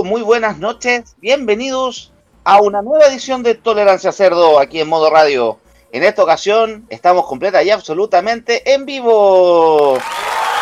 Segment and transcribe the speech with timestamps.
[0.00, 2.12] Muy buenas noches, bienvenidos
[2.44, 5.58] a una nueva edición de Tolerancia Cerdo aquí en Modo Radio.
[5.92, 9.98] En esta ocasión estamos completa y absolutamente en vivo.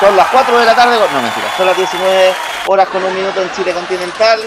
[0.01, 2.33] Son las 4 de la tarde, no mentira, son las 19
[2.67, 4.41] horas con un minuto en Chile continental,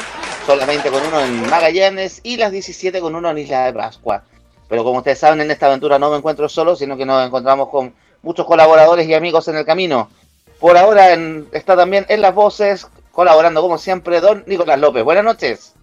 [0.45, 3.73] son las 20 con uno en Magallanes y las 17 con uno en Isla de
[3.73, 4.23] Pascua.
[4.67, 7.70] Pero como ustedes saben, en esta aventura no me encuentro solo, sino que nos encontramos
[7.70, 10.09] con muchos colaboradores y amigos en el camino.
[10.59, 11.13] Por ahora
[11.53, 15.03] está también en las voces, colaborando como siempre, don Nicolás López.
[15.03, 15.75] Buenas noches.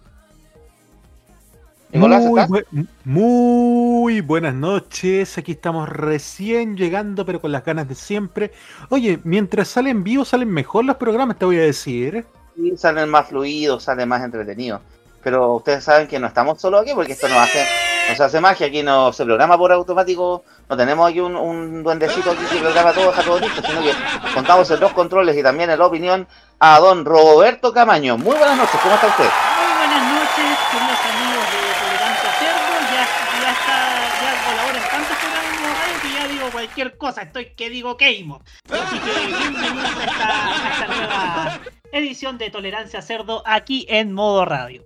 [1.93, 5.37] Nicolás, muy, muy buenas noches.
[5.37, 8.51] Aquí estamos recién llegando, pero con las ganas de siempre.
[8.89, 12.25] Oye, mientras salen vivos, salen mejor los programas, te voy a decir.
[12.55, 14.81] Sí, salen más fluidos, salen más entretenidos.
[15.23, 17.65] Pero ustedes saben que no estamos solo aquí porque esto nos hace
[18.09, 22.31] no se hace magia, aquí no se programa por automático, no tenemos aquí un, duendecito
[22.31, 23.93] aquí que programa todo, está todo listo, sino que
[24.33, 26.27] contamos en los controles y también en la opinión
[26.63, 28.19] a don Roberto Camaño.
[28.19, 29.25] Muy buenas noches, ¿cómo está usted?
[29.25, 33.03] Muy buenas noches, queridos amigos de Tolerancia Cerdo, ya,
[33.41, 33.77] ya está,
[34.21, 38.43] ya colabora en tantos programas radio que ya digo cualquier cosa, estoy que digo Keimo.
[38.69, 41.59] Así que bienvenidos a esta, a esta nueva
[41.93, 44.83] edición de Tolerancia Cerdo aquí en modo radio.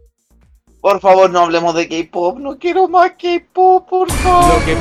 [0.79, 2.37] Por favor, no hablemos de K-pop.
[2.37, 4.59] No quiero más K-pop, por favor.
[4.59, 4.77] Lo que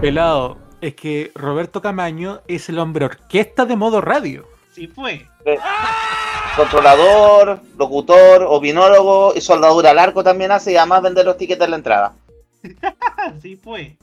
[0.00, 4.48] pelado es que Roberto Camaño es el hombre orquesta de modo radio.
[4.72, 5.28] Sí fue.
[6.60, 11.68] Controlador, locutor, opinólogo y soldadura al arco también hace y además vende los tickets de
[11.68, 12.12] la entrada.
[13.40, 13.96] sí fue.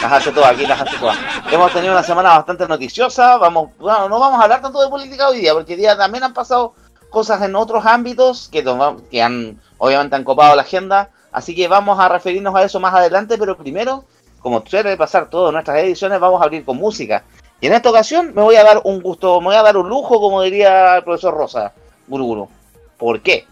[0.00, 1.18] Las hace todas, aquí las hace todas.
[1.50, 3.36] Hemos tenido una semana bastante noticiosa.
[3.38, 6.22] Vamos, bueno, no vamos a hablar tanto de política hoy día, porque hoy día también
[6.22, 6.74] han pasado
[7.10, 8.64] cosas en otros ámbitos que,
[9.10, 12.94] que han obviamente han copado la agenda, así que vamos a referirnos a eso más
[12.94, 14.04] adelante, pero primero,
[14.38, 17.24] como suele pasar todas nuestras ediciones, vamos a abrir con música.
[17.60, 19.88] Y en esta ocasión me voy a dar un gusto, me voy a dar un
[19.88, 21.72] lujo, como diría el profesor Rosa,
[22.08, 22.48] Guruguru.
[22.96, 23.46] ¿Por qué?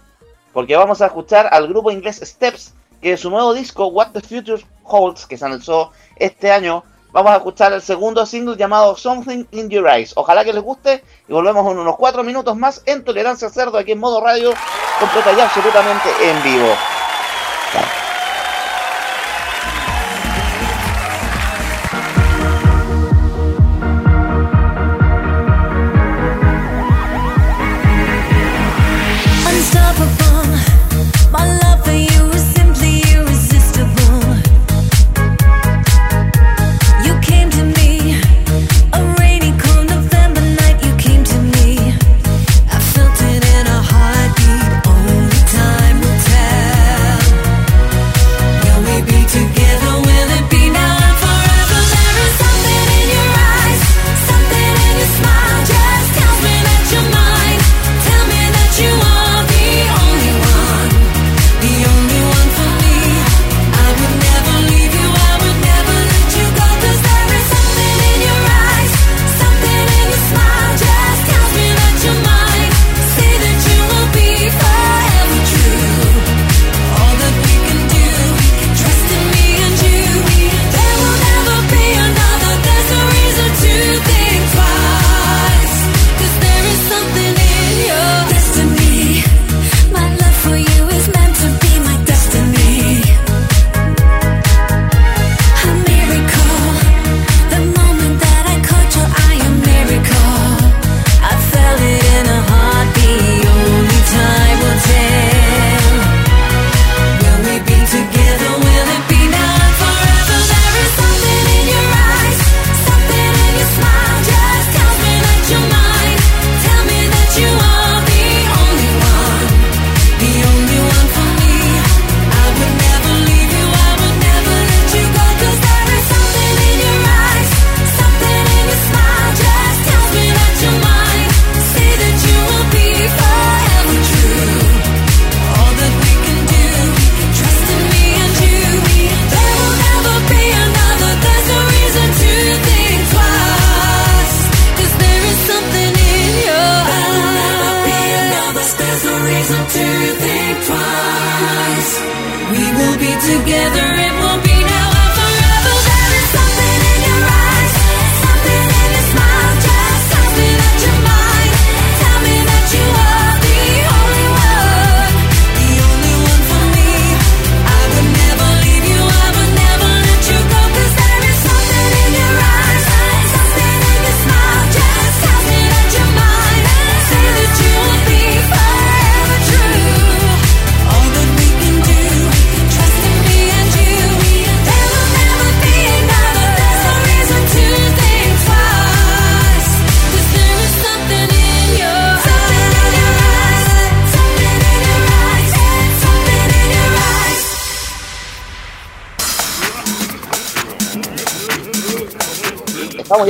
[0.53, 4.21] Porque vamos a escuchar al grupo inglés Steps, que es su nuevo disco What the
[4.21, 9.45] Future Holds, que se anunció este año, vamos a escuchar el segundo single llamado Something
[9.53, 10.13] in Your Eyes.
[10.17, 13.93] Ojalá que les guste y volvemos en unos cuatro minutos más en Tolerancia Cerdo aquí
[13.93, 14.53] en modo radio,
[14.99, 16.98] completa y absolutamente en vivo.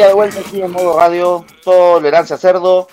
[0.09, 2.89] De vuelta aquí en modo radio, tolerancia cerdo,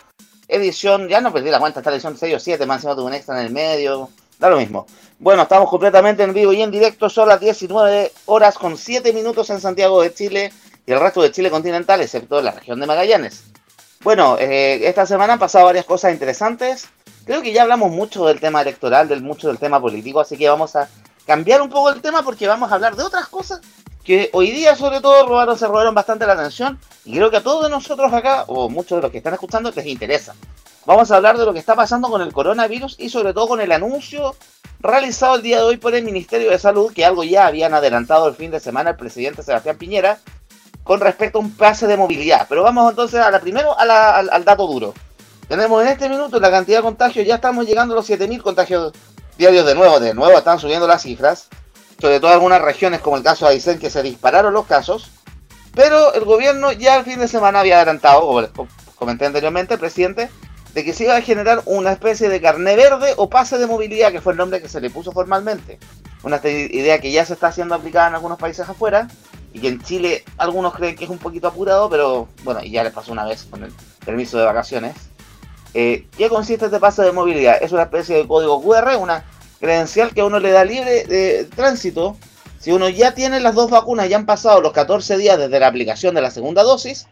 [0.50, 3.06] edición, ya no perdí la cuenta, está la edición 6 o 7, más encima tuve
[3.06, 4.86] un extra en el medio, da lo mismo.
[5.18, 9.50] Bueno, estamos completamente en vivo y en directo, son las 19 horas con 7 minutos
[9.50, 10.52] en Santiago de Chile
[10.86, 13.46] y el resto de Chile continental, excepto la región de Magallanes.
[14.04, 16.90] Bueno, eh, esta semana han pasado varias cosas interesantes.
[17.26, 20.50] Creo que ya hablamos mucho del tema electoral, del mucho del tema político, así que
[20.50, 20.90] vamos a
[21.26, 23.62] cambiar un poco el tema porque vamos a hablar de otras cosas
[24.06, 27.44] que hoy día sobre todo robaron, se robaron bastante la atención y creo que a
[27.44, 30.36] todos nosotros acá, o muchos de los que están escuchando, les interesa.
[30.86, 33.60] Vamos a hablar de lo que está pasando con el coronavirus y sobre todo con
[33.60, 34.36] el anuncio
[34.80, 38.28] realizado el día de hoy por el Ministerio de Salud, que algo ya habían adelantado
[38.28, 40.20] el fin de semana el presidente Sebastián Piñera,
[40.84, 42.46] con respecto a un pase de movilidad.
[42.48, 44.94] Pero vamos entonces a la primero al, al, dato duro.
[45.48, 48.94] Tenemos en este minuto la cantidad de contagios, ya estamos llegando a los 7.000 contagios
[49.36, 51.50] diarios de nuevo, de nuevo están subiendo las cifras
[52.00, 55.12] sobre todo algunas regiones como el caso de Aysén que se dispararon los casos,
[55.74, 58.22] pero el gobierno ya el fin de semana había adelantado,
[58.54, 60.30] como comenté anteriormente, el presidente,
[60.74, 64.12] de que se iba a generar una especie de carné verde o pase de movilidad,
[64.12, 65.80] que fue el nombre que se le puso formalmente.
[66.24, 69.08] Una idea que ya se está haciendo aplicada en algunos países afuera
[69.54, 72.84] y que en Chile algunos creen que es un poquito apurado, pero bueno, y ya
[72.84, 73.72] les pasó una vez con el
[74.06, 74.96] permiso de vacaciones.
[75.74, 77.62] Eh, ¿Qué consiste este pase de movilidad?
[77.62, 79.24] Es una especie de código QR, una
[79.60, 82.18] credencial que a uno le da libre de tránsito.
[82.60, 85.68] Si uno ya tiene las dos vacunas, ya han pasado los 14 días desde la
[85.68, 87.08] aplicación de la segunda dosis,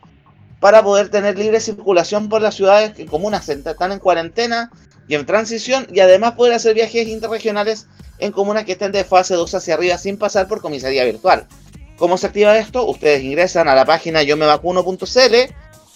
[0.60, 4.72] para poder tener libre circulación por las ciudades que comunas están en cuarentena
[5.08, 7.88] y en transición, y además poder hacer viajes interregionales
[8.20, 11.48] en comunas que estén de fase 2 hacia arriba sin pasar por comisaría virtual.
[11.98, 12.86] ¿Cómo se activa esto?
[12.86, 15.36] Ustedes ingresan a la página yo me vacuno.cl,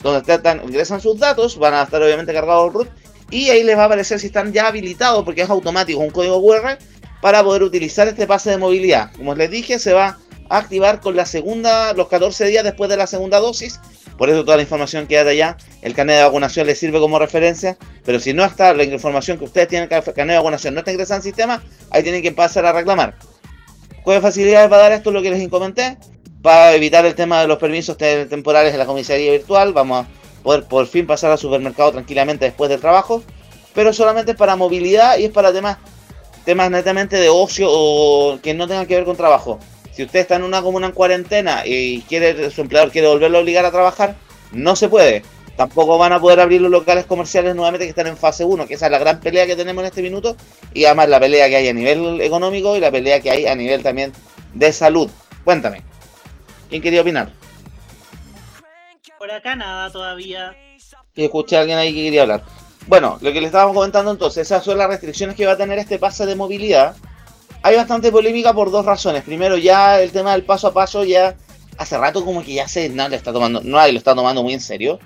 [0.04, 2.90] donde ingresan sus datos, van a estar obviamente cargados el root
[3.30, 6.42] y ahí les va a aparecer si están ya habilitados porque es automático un código
[6.42, 6.78] QR
[7.22, 9.12] para poder utilizar este pase de movilidad.
[9.16, 10.18] Como les dije, se va
[10.50, 13.80] a activar con la segunda, los 14 días después de la segunda dosis.
[14.18, 15.58] Por eso toda la información queda allá.
[15.82, 17.78] El carnet de vacunación les sirve como referencia.
[18.04, 20.92] Pero si no está la información que ustedes tienen el carnet de vacunación no está
[20.92, 23.16] ingresada el sistema, ahí tienen que pasar a reclamar.
[24.04, 25.12] ¿Cuáles facilidades va a dar esto?
[25.12, 25.98] Lo que les comenté.
[26.42, 29.74] Para evitar el tema de los permisos temporales de la comisaría virtual.
[29.74, 30.17] Vamos a
[30.48, 33.22] poder por fin pasar al supermercado tranquilamente después del trabajo,
[33.76, 35.78] pero solamente es para movilidad y es para temas,
[36.46, 39.60] temas netamente de ocio o que no tengan que ver con trabajo.
[39.92, 43.42] Si usted está en una comuna en cuarentena y quiere su empleador quiere volverlo a
[43.42, 44.16] obligar a trabajar,
[44.54, 45.24] no se puede.
[45.58, 48.76] Tampoco van a poder abrir los locales comerciales nuevamente que están en fase 1, que
[48.76, 50.38] esa es la gran pelea que tenemos en este minuto,
[50.74, 53.56] y además la pelea que hay a nivel económico y la pelea que hay a
[53.56, 54.14] nivel también
[54.54, 55.10] de salud.
[55.44, 55.82] Cuéntame,
[56.70, 57.34] ¿quién quería opinar?
[59.18, 60.56] Por acá nada todavía.
[61.16, 62.44] Escuché a alguien ahí que quería hablar.
[62.88, 65.80] Bueno, lo que le estábamos comentando entonces, esas son las restricciones que va a tener
[65.80, 66.96] este pase de movilidad.
[67.64, 69.24] Hay bastante polémica por dos razones.
[69.24, 71.36] Primero, ya el tema del paso a paso, ya
[71.78, 74.62] hace rato como que ya se nadie está tomando, nadie lo está tomando muy en
[74.62, 75.00] serio.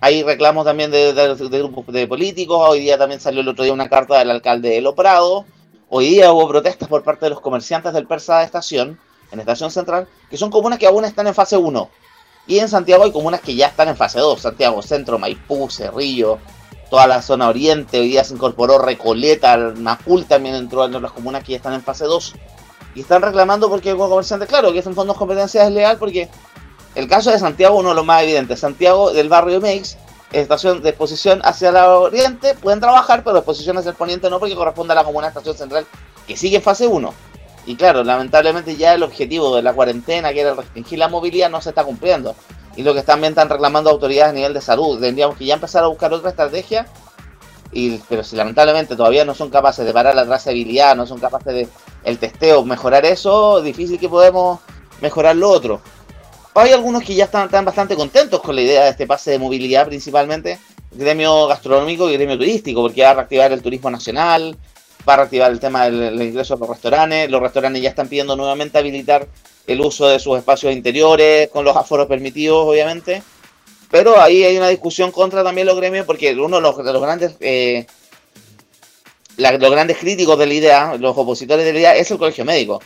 [0.00, 1.12] Hay reclamos también de,
[1.50, 2.58] grupos de políticos.
[2.68, 5.44] Hoy día también salió el otro día una carta del alcalde de.
[5.88, 8.98] Hoy día hubo protestas por parte de los comerciantes del Persa de Estación,
[9.30, 11.88] en Estación Central, que son comunas que aún están en fase 1.
[12.46, 14.40] Y en Santiago hay comunas que ya están en fase 2.
[14.40, 16.38] Santiago Centro, Maipú, Cerrillo,
[16.90, 18.00] toda la zona oriente.
[18.00, 21.82] Hoy día se incorporó Recoleta, Macul también entró en las comunas que ya están en
[21.82, 22.34] fase 2.
[22.94, 26.28] Y están reclamando porque como comerciantes, claro, que en fondos competencia desleal porque
[26.94, 28.60] el caso de Santiago uno de los más evidentes.
[28.60, 29.96] Santiago del barrio Meix,
[30.32, 34.54] estación de exposición hacia el oriente, pueden trabajar, pero exposición hacia el poniente no porque
[34.54, 35.86] corresponde a la comuna estación central
[36.26, 37.12] que sigue en fase 1.
[37.66, 41.60] Y claro, lamentablemente ya el objetivo de la cuarentena, que era restringir la movilidad, no
[41.60, 42.34] se está cumpliendo.
[42.76, 45.84] Y lo que también están reclamando autoridades a nivel de salud, tendríamos que ya empezar
[45.84, 46.86] a buscar otra estrategia.
[47.72, 51.54] Y, pero si lamentablemente todavía no son capaces de parar la trazabilidad, no son capaces
[51.54, 51.68] de
[52.04, 54.60] el testeo, mejorar eso, difícil que podemos
[55.00, 55.80] mejorar lo otro.
[56.54, 59.38] Hay algunos que ya están, están bastante contentos con la idea de este pase de
[59.38, 60.58] movilidad, principalmente
[60.92, 64.56] gremio gastronómico y gremio turístico, porque va a reactivar el turismo nacional,
[65.08, 67.30] va a reactivar el tema del, ingreso a los restaurantes.
[67.30, 69.28] Los restaurantes ya están pidiendo nuevamente habilitar
[69.66, 73.22] el uso de sus espacios interiores con los aforos permitidos, obviamente.
[73.90, 77.86] Pero ahí hay una discusión contra también los gremios porque uno de los, grandes eh,
[79.36, 82.82] los grandes críticos de la idea, los opositores de la idea, es el colegio médico.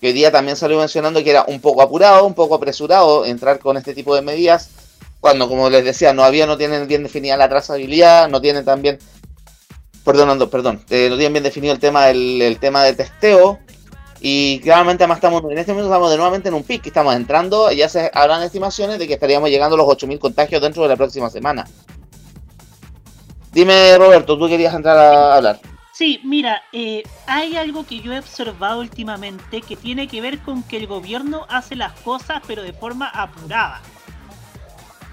[0.00, 3.60] Que hoy día también salió mencionando que era un poco apurado, un poco apresurado entrar
[3.60, 4.70] con este tipo de medidas,
[5.20, 8.98] cuando, como les decía, no había, no tienen bien definida la trazabilidad, no tienen también
[10.04, 13.58] perdón, eh, no tienen bien definido el tema del el tema de testeo.
[14.24, 17.72] Y claramente además estamos, en este momento estamos de nuevamente en un pic, estamos entrando,
[17.72, 20.96] ya se habrán estimaciones de que estaríamos llegando a los 8.000 contagios dentro de la
[20.96, 21.66] próxima semana.
[23.50, 25.60] Dime Roberto, tú querías entrar a hablar.
[25.92, 30.62] Sí, mira, eh, hay algo que yo he observado últimamente que tiene que ver con
[30.62, 33.82] que el gobierno hace las cosas pero de forma apurada.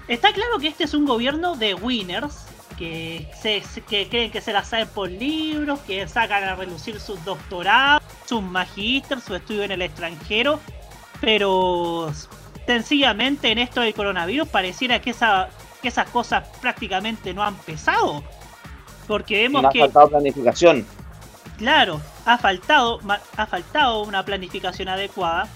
[0.08, 2.46] está claro que este es un gobierno de winners,
[2.80, 7.22] que, se, que creen que se la saben por libros, que sacan a relucir sus
[7.26, 10.58] doctorados, sus magísteres, su estudio en el extranjero,
[11.20, 12.10] pero
[12.66, 15.50] sencillamente en esto del coronavirus pareciera que, esa,
[15.82, 18.24] que esas cosas prácticamente no han pesado.
[19.06, 19.80] Porque vemos ha que...
[19.80, 20.86] faltado planificación.
[21.58, 22.98] Claro, ha faltado,
[23.36, 25.46] ha faltado una planificación adecuada.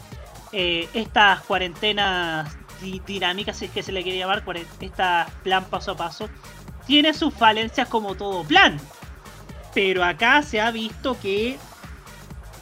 [0.52, 2.54] Eh, estas cuarentenas
[3.07, 4.43] dinámicas, si es que se le quiere llamar,
[4.81, 6.28] esta plan paso a paso,
[6.87, 8.79] tiene sus falencias como todo plan.
[9.75, 11.59] Pero acá se ha visto que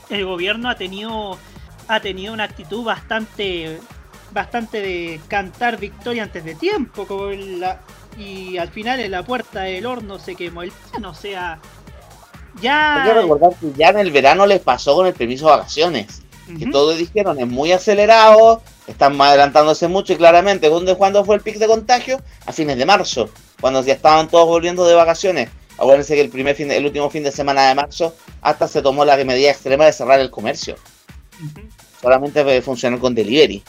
[0.09, 1.37] el gobierno ha tenido,
[1.89, 3.81] ha tenido una actitud bastante,
[4.33, 7.07] bastante de cantar victoria antes de tiempo.
[8.17, 11.05] Y al final en la puerta del horno se quemó el pan.
[11.05, 11.59] O sea,
[12.61, 13.03] ya.
[13.03, 16.22] Hay que recordar que ya en el verano les pasó con el permiso de vacaciones.
[16.59, 21.41] Que todos dijeron es muy acelerado, están adelantándose mucho y claramente, ¿dónde cuándo fue el
[21.41, 22.21] pic de contagio?
[22.47, 23.31] A fines de marzo,
[23.61, 25.51] cuando ya estaban todos volviendo de vacaciones.
[25.79, 29.05] Acuérdense que el primer fin, el último fin de semana de marzo hasta se tomó
[29.05, 30.77] la medida extrema de cerrar el comercio.
[32.01, 33.63] Solamente puede funcionar con delivery.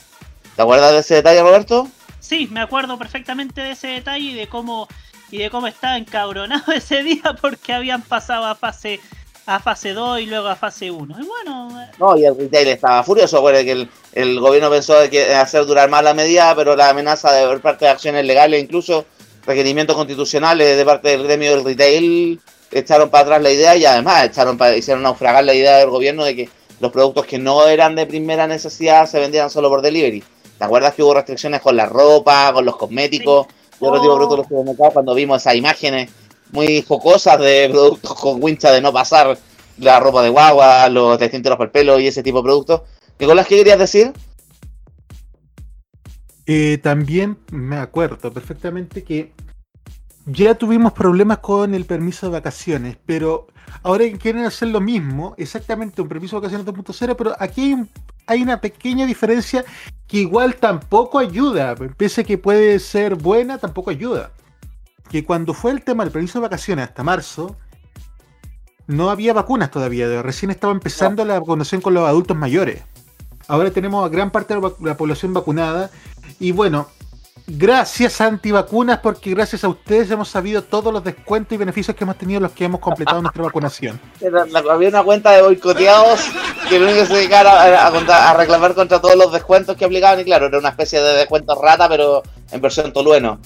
[0.56, 1.88] ¿Te acuerdas de ese detalle, Roberto?
[2.20, 4.88] Sí, me acuerdo perfectamente de ese detalle y de cómo
[5.32, 9.00] y de cómo estaba encabronado ese día porque habían pasado a fase
[9.45, 11.15] a fase 2 y luego a fase 1.
[11.19, 11.81] Y bueno.
[11.81, 11.91] Eh.
[12.00, 16.03] No, y el retail estaba furioso, porque el, el gobierno pensó que hacer durar más
[16.03, 19.05] la medida, pero la amenaza de parte de acciones legales, incluso
[19.45, 22.39] requerimientos constitucionales de parte del gremio del retail,
[22.71, 26.23] echaron para atrás la idea y además echaron para, hicieron naufragar la idea del gobierno
[26.23, 30.23] de que los productos que no eran de primera necesidad se vendieran solo por delivery.
[30.57, 33.47] ¿Te acuerdas que hubo restricciones con la ropa, con los cosméticos?
[33.81, 36.09] Yo lo digo productos de los cuando vimos esas imágenes
[36.53, 39.38] muy jocosas de productos con wincha de no pasar
[39.77, 42.81] la ropa de guagua, los distintos para el pelo y ese tipo de productos.
[43.19, 44.13] Nicolás, ¿qué querías decir?
[46.45, 49.31] Eh, también me acuerdo perfectamente que
[50.25, 53.48] ya tuvimos problemas con el permiso de vacaciones, pero
[53.81, 57.75] ahora quieren hacer lo mismo, exactamente un permiso de vacaciones 2.0, pero aquí
[58.27, 59.65] hay, una pequeña diferencia
[60.07, 64.31] que igual tampoco ayuda, pese a que puede ser buena, tampoco ayuda
[65.10, 67.55] que cuando fue el tema del permiso de vacaciones hasta marzo,
[68.88, 72.81] no había vacunas todavía, recién estaba empezando la vacunación con los adultos mayores.
[73.48, 75.89] Ahora tenemos a gran parte de la población vacunada
[76.39, 76.88] y bueno,
[77.48, 82.03] gracias a antivacunas porque gracias a ustedes hemos sabido todos los descuentos y beneficios que
[82.03, 84.00] hemos tenido los que hemos completado nuestra vacunación.
[84.69, 86.22] Había una cuenta de boicoteados
[86.69, 90.24] que lo único que se dedicara a, reclamar contra todos los descuentos que aplicaban y
[90.24, 93.39] claro, era una especie de descuento rata pero en versión tolueno.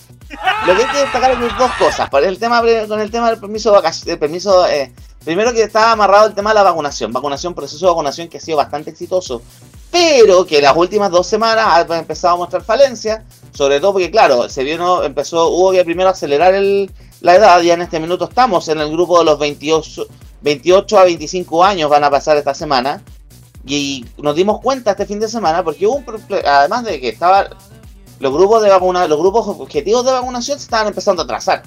[0.66, 2.10] Lo que hay que destacar es dos cosas.
[2.14, 2.40] El
[2.88, 4.92] con el tema del permiso, de permiso eh,
[5.24, 7.14] primero que estaba amarrado el tema de la vacunación.
[7.14, 9.42] Vacunación, proceso de vacunación que ha sido bastante exitoso.
[9.92, 13.24] Pero que las últimas dos semanas ha empezado a mostrar falencias.
[13.52, 16.92] Sobre todo porque, claro, se vino, empezó, hubo que primero acelerar el,
[17.22, 17.62] la edad.
[17.62, 20.06] Ya en este minuto estamos en el grupo de los 28,
[20.42, 23.02] 28 a 25 años van a pasar esta semana.
[23.66, 26.06] Y nos dimos cuenta este fin de semana porque hubo un
[26.46, 27.50] además de que estaba
[28.20, 31.64] los grupos de vacuna, los grupos objetivos de vacunación se estaban empezando a trazar.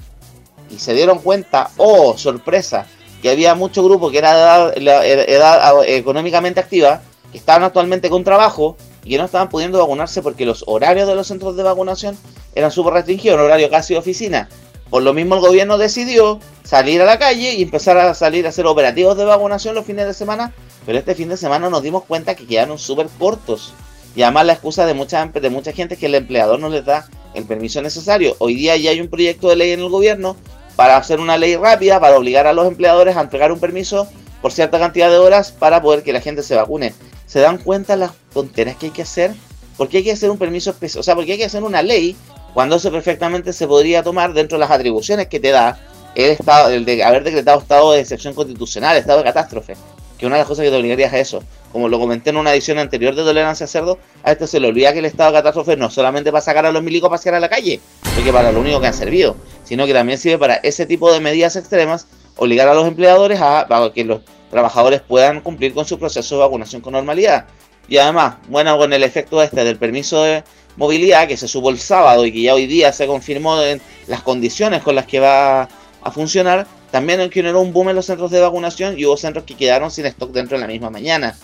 [0.69, 2.85] Y se dieron cuenta, oh, sorpresa,
[3.21, 8.75] que había mucho grupo que era de edad, económicamente activa, que estaban actualmente con trabajo
[9.03, 12.17] y que no estaban pudiendo vacunarse porque los horarios de los centros de vacunación
[12.55, 14.49] eran súper restringidos, un horario casi de oficina.
[14.89, 18.49] Por lo mismo el gobierno decidió salir a la calle y empezar a salir a
[18.49, 20.53] hacer operativos de vacunación los fines de semana,
[20.85, 23.73] pero este fin de semana nos dimos cuenta que quedaron súper cortos.
[24.15, 26.83] Y además la excusa de mucha, de mucha gente es que el empleador no les
[26.83, 28.35] da el permiso necesario.
[28.39, 30.35] Hoy día ya hay un proyecto de ley en el gobierno
[30.75, 34.07] para hacer una ley rápida, para obligar a los empleadores a entregar un permiso
[34.41, 36.93] por cierta cantidad de horas para poder que la gente se vacune.
[37.25, 39.33] ¿Se dan cuenta las tonteras que hay que hacer?
[39.77, 40.99] ¿Por qué hay que hacer un permiso especial?
[40.99, 42.15] O sea, ¿por qué hay que hacer una ley
[42.53, 45.79] cuando eso perfectamente se podría tomar dentro de las atribuciones que te da
[46.15, 49.77] el estado, el de haber decretado estado de excepción constitucional, estado de catástrofe?
[50.17, 52.53] Que una de las cosas que te obligarías a eso como lo comenté en una
[52.53, 55.37] edición anterior de Tolerancia a Cerdo, a esto se le olvida que el estado de
[55.37, 57.79] catástrofe no solamente para sacar a los milicos a pasear a la calle,
[58.15, 61.19] porque para lo único que han servido, sino que también sirve para ese tipo de
[61.19, 66.35] medidas extremas, obligar a los empleadores a, que los trabajadores puedan cumplir con su proceso
[66.35, 67.45] de vacunación con normalidad.
[67.87, 70.43] Y además, bueno, con el efecto este del permiso de
[70.77, 74.21] movilidad que se supo el sábado y que ya hoy día se confirmó en las
[74.21, 75.63] condiciones con las que va
[76.03, 79.55] a funcionar, también generó un boom en los centros de vacunación y hubo centros que
[79.55, 81.35] quedaron sin stock dentro de la misma mañana.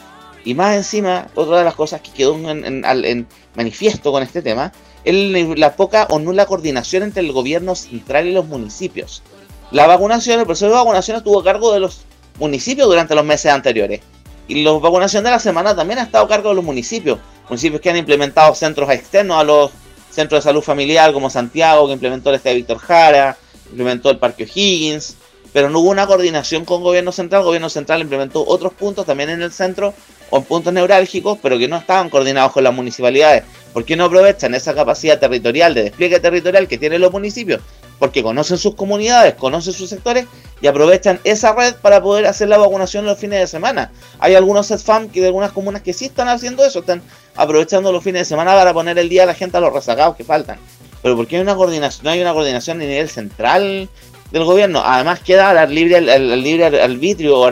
[0.47, 4.71] Y más encima, otra de las cosas que quedó en, manifiesto con este tema
[5.03, 5.13] es
[5.57, 9.23] la poca o nula coordinación entre el gobierno central y los municipios.
[9.71, 11.99] La vacunación, el proceso de vacunación estuvo a cargo de los
[12.39, 13.99] municipios durante los meses anteriores.
[14.47, 17.19] Y la vacunación de la semana también ha estado a cargo de los municipios.
[17.49, 19.71] Municipios que han implementado centros externos a los
[20.11, 23.37] centros de salud familiar como Santiago, que implementó el Estadio Víctor Jara,
[23.69, 25.17] implementó el Parque O'Higgins,
[25.51, 27.41] pero no hubo una coordinación con gobierno central.
[27.41, 29.93] El gobierno central implementó otros puntos también en el centro
[30.29, 33.43] o en puntos neurálgicos, pero que no estaban coordinados con las municipalidades.
[33.73, 37.61] ¿Por qué no aprovechan esa capacidad territorial de despliegue territorial que tienen los municipios?
[37.99, 40.25] Porque conocen sus comunidades, conocen sus sectores
[40.61, 43.91] y aprovechan esa red para poder hacer la vacunación los fines de semana.
[44.19, 47.01] Hay algunos SFAM que de algunas comunas que sí están haciendo eso, están
[47.35, 50.15] aprovechando los fines de semana para poner el día a la gente a los rezagados
[50.15, 50.57] que faltan.
[51.01, 52.03] Pero ¿por qué hay una coordinación?
[52.03, 53.89] no hay una coordinación a nivel central
[54.31, 54.81] del gobierno?
[54.83, 57.51] Además queda al libre, al, libre arbitrio,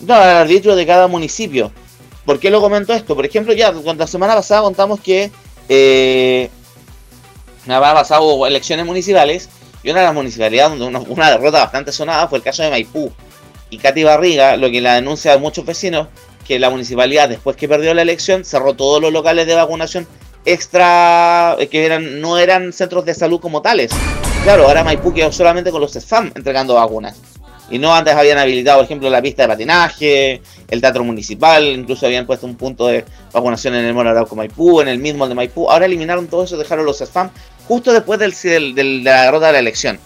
[0.00, 1.70] no, al arbitrio de cada municipio.
[2.24, 3.14] ¿Por qué lo comento esto?
[3.14, 5.30] Por ejemplo, ya la semana pasada contamos que
[5.68, 6.48] eh,
[7.66, 9.48] pasado elecciones municipales
[9.82, 13.12] y una de las municipalidades donde una, derrota bastante sonada fue el caso de Maipú.
[13.70, 16.08] Y Katy Barriga, lo que la denuncia a muchos vecinos,
[16.46, 20.06] que la municipalidad, después que perdió la elección, cerró todos los locales de vacunación
[20.44, 23.90] extra, eh, que eran no eran centros de salud como tales.
[24.44, 27.16] Claro, ahora Maipú quedó solamente con los SFAM entregando vacunas.
[27.70, 32.04] Y no antes habían habilitado, por ejemplo, la pista de patinaje, el teatro municipal, incluso
[32.04, 35.34] habían puesto un punto de vacunación en el Mono Arauco Maipú, en el mismo de
[35.34, 35.70] Maipú.
[35.70, 37.30] Ahora eliminaron todo eso, dejaron los spam
[37.66, 39.98] justo después del, de la derrota de la elección.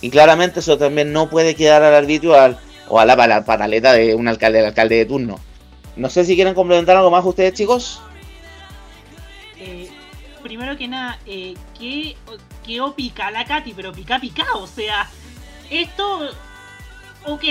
[0.00, 2.34] Y claramente eso también no puede quedar al arbitrio
[2.88, 5.40] o a la, panaleta de un alcalde, del alcalde de turno.
[5.96, 8.00] No sé si quieren complementar algo más ustedes, chicos.
[9.58, 9.88] Eh,
[10.42, 12.16] primero que nada, eh, ¿qué,
[12.64, 13.72] ¿qué pica la Katy?
[13.74, 15.10] Pero pica pica, o sea,
[15.70, 16.30] esto
[17.32, 17.44] ok,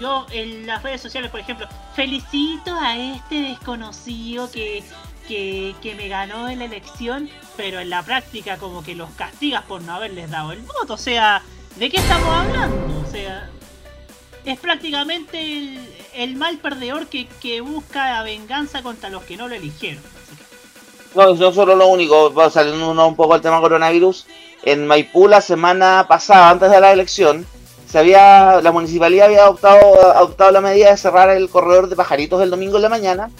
[0.00, 4.84] yo en las redes sociales, por ejemplo, felicito a este desconocido que,
[5.26, 9.82] que, me ganó en la elección, pero en la práctica como que los castigas por
[9.82, 10.94] no haberles dado el voto.
[10.94, 11.42] O sea,
[11.76, 13.02] ¿de qué estamos hablando?
[13.06, 13.50] O sea,
[14.44, 15.78] es prácticamente
[16.14, 20.02] el, mal perdedor que, que, busca la venganza contra los que no lo eligieron.
[21.14, 24.26] No, no solo lo único, saliendo un poco al tema coronavirus.
[24.62, 27.46] En Maipú la semana pasada, antes de la elección,
[27.96, 32.42] se había, la municipalidad había adoptado, adoptado la medida de cerrar el corredor de pajaritos
[32.42, 33.30] el domingo en la mañana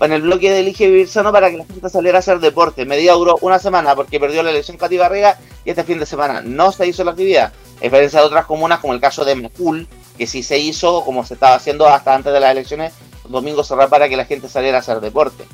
[0.00, 2.84] en el bloque de Elige Vivir Sano para que la gente saliera a hacer deporte.
[2.84, 6.42] Medida duró una semana porque perdió la elección Cati Barriga y este fin de semana
[6.42, 7.52] no se hizo la actividad.
[7.80, 11.26] A diferencia de otras comunas como el caso de Macul, que sí se hizo como
[11.26, 12.92] se estaba haciendo hasta antes de las elecciones,
[13.28, 15.44] domingo cerrar para que la gente saliera a hacer deporte.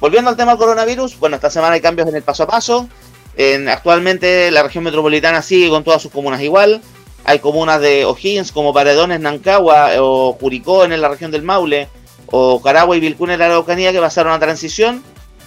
[0.00, 2.88] Volviendo al tema del coronavirus, bueno, esta semana hay cambios en el paso a paso.
[3.36, 6.80] En, actualmente la región metropolitana sigue con todas sus comunas igual.
[7.28, 11.86] Hay comunas de O'Higgins como Paredones, Nancagua o Curicó en la región del Maule,
[12.24, 15.02] o Caragua y Vilcún en la Araucanía que pasaron a transición.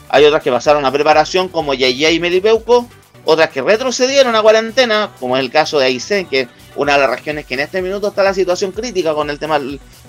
[0.08, 2.88] Hay otras que pasaron a preparación como Yayay y Medipeuco.
[3.26, 7.00] Otras que retrocedieron a cuarentena, como es el caso de Aysén, que es una de
[7.00, 9.60] las regiones que en este minuto está la situación crítica con el tema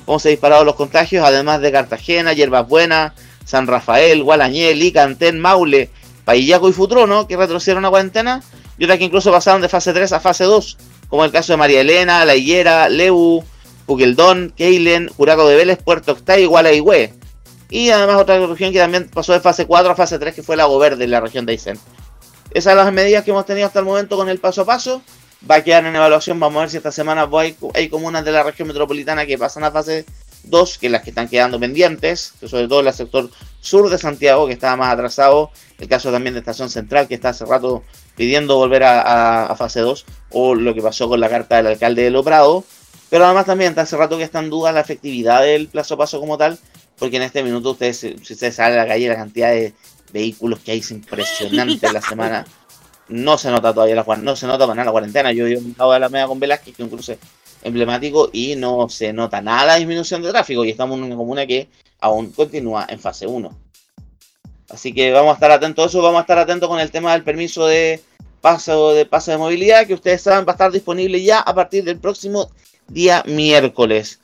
[0.05, 3.15] cómo se dispararon los contagios, además de Cartagena, Hierbas Buenas,
[3.47, 5.89] San Rafael, Gualañé, Licantén, Maule,
[6.27, 8.43] Paillaco y Futrono, que retrocedieron a cuarentena,
[8.77, 10.77] y otras que incluso pasaron de fase 3 a fase 2,
[11.13, 13.45] como el caso de María Elena, La Higuera, Leu,
[13.85, 17.13] Puqueldón, Keilen, Juraco de Vélez, Puerto Octay, Gualeguay.
[17.69, 20.57] Y además otra región que también pasó de fase 4 a fase 3, que fue
[20.57, 21.79] Lago Verde, la región de Aysén.
[22.53, 25.03] Esas son las medidas que hemos tenido hasta el momento con el paso a paso.
[25.51, 28.33] Va a quedar en evaluación, vamos a ver si esta semana hay, hay comunas de
[28.33, 30.07] la región metropolitana que pasan a fase
[30.45, 33.29] 2, que las que están quedando pendientes, que sobre todo el sector
[33.63, 37.31] sur de Santiago, que estaba más atrasado, el caso también de Estación Central, que está
[37.31, 37.85] hace rato
[38.17, 42.11] pidiendo volver a, fase 2, o lo que pasó con la carta del alcalde de
[42.11, 42.65] Loprado,
[43.09, 46.37] pero además también hace rato que está en duda la efectividad del plazo paso como
[46.37, 46.59] tal,
[46.99, 49.73] porque en este minuto ustedes, si ustedes salen a la calle, la cantidad de
[50.13, 52.45] vehículos que hay es impresionante en la semana.
[53.09, 55.33] No se nota todavía la no se nota para la cuarentena.
[55.33, 57.19] Yo he ido a la media con Velázquez, que un cruce
[57.63, 60.65] emblemático, y no se nota nada la disminución de tráfico.
[60.65, 61.69] Y estamos en una comuna que
[62.01, 63.51] aún continúa en fase 1.
[64.71, 67.13] Así que vamos a estar atentos a eso, vamos a estar atentos con el tema
[67.13, 68.01] del permiso de
[68.41, 71.85] paso de paso de movilidad, que ustedes saben va a estar disponible ya a partir
[71.85, 72.51] del próximo
[72.89, 74.21] día miércoles.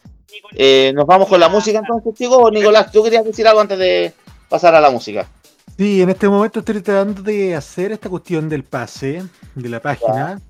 [0.54, 2.52] Eh, Nos vamos con la música entonces, chicos.
[2.52, 4.12] Nicolás, ¿tú querías decir algo antes de
[4.48, 5.28] pasar a la música?
[5.76, 9.22] Sí, en este momento estoy tratando de hacer esta cuestión del pase
[9.54, 10.40] de la página.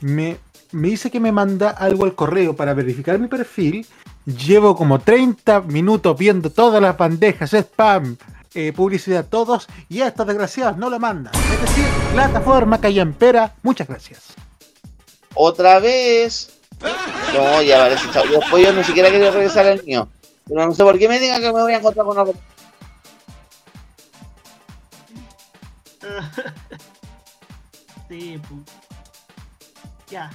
[0.00, 0.38] Me,
[0.72, 3.86] me dice que me manda algo al correo para verificar mi perfil.
[4.24, 8.16] Llevo como 30 minutos viendo todas las bandejas, spam,
[8.54, 11.34] eh, publicidad, todos, y a estos desgraciados no lo mandan.
[11.34, 14.34] Es decir, plataforma Callampera, muchas gracias.
[15.34, 16.58] Otra vez.
[17.34, 18.24] No, ya vale, chao.
[18.26, 20.08] Después yo ni siquiera quería regresar al mío.
[20.46, 22.34] Pero no sé por qué me digan que me voy a encontrar con algo.
[28.08, 28.60] sí, pues.
[30.10, 30.30] Ya.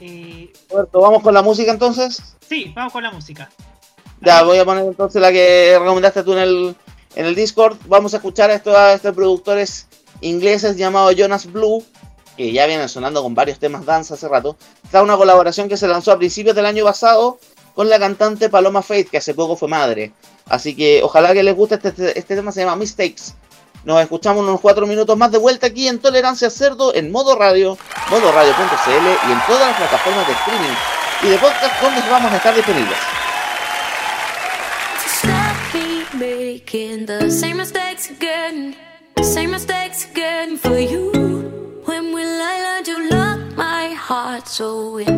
[0.00, 0.52] Eh...
[0.70, 2.22] Roberto, ¿vamos con la música entonces?
[2.48, 3.50] Sí, vamos con la música.
[4.20, 6.76] Ya, voy a poner entonces la que recomendaste tú en el,
[7.14, 7.76] en el Discord.
[7.86, 9.86] Vamos a escuchar a estos, a estos productores
[10.20, 11.84] ingleses llamado Jonas Blue,
[12.36, 15.88] que ya vienen sonando con varios temas dance hace rato, está una colaboración que se
[15.88, 17.38] lanzó a principios del año pasado
[17.74, 20.12] con la cantante Paloma Faith, que hace poco fue madre.
[20.46, 23.34] Así que ojalá que les guste este, este, este tema, se llama Mistakes.
[23.88, 27.78] Nos escuchamos unos cuatro minutos más de vuelta aquí en Tolerancia Cerdo, en modo radio,
[28.10, 30.76] modoradio.cl y en todas las plataformas de streaming
[31.22, 32.98] y de podcast donde vamos a estar disponibles.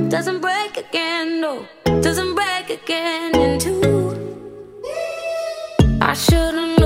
[0.09, 1.41] Doesn't break again?
[1.41, 1.67] No,
[2.01, 4.15] doesn't break again in two.
[6.01, 6.80] I should've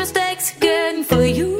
[0.00, 1.58] mistakes again for you?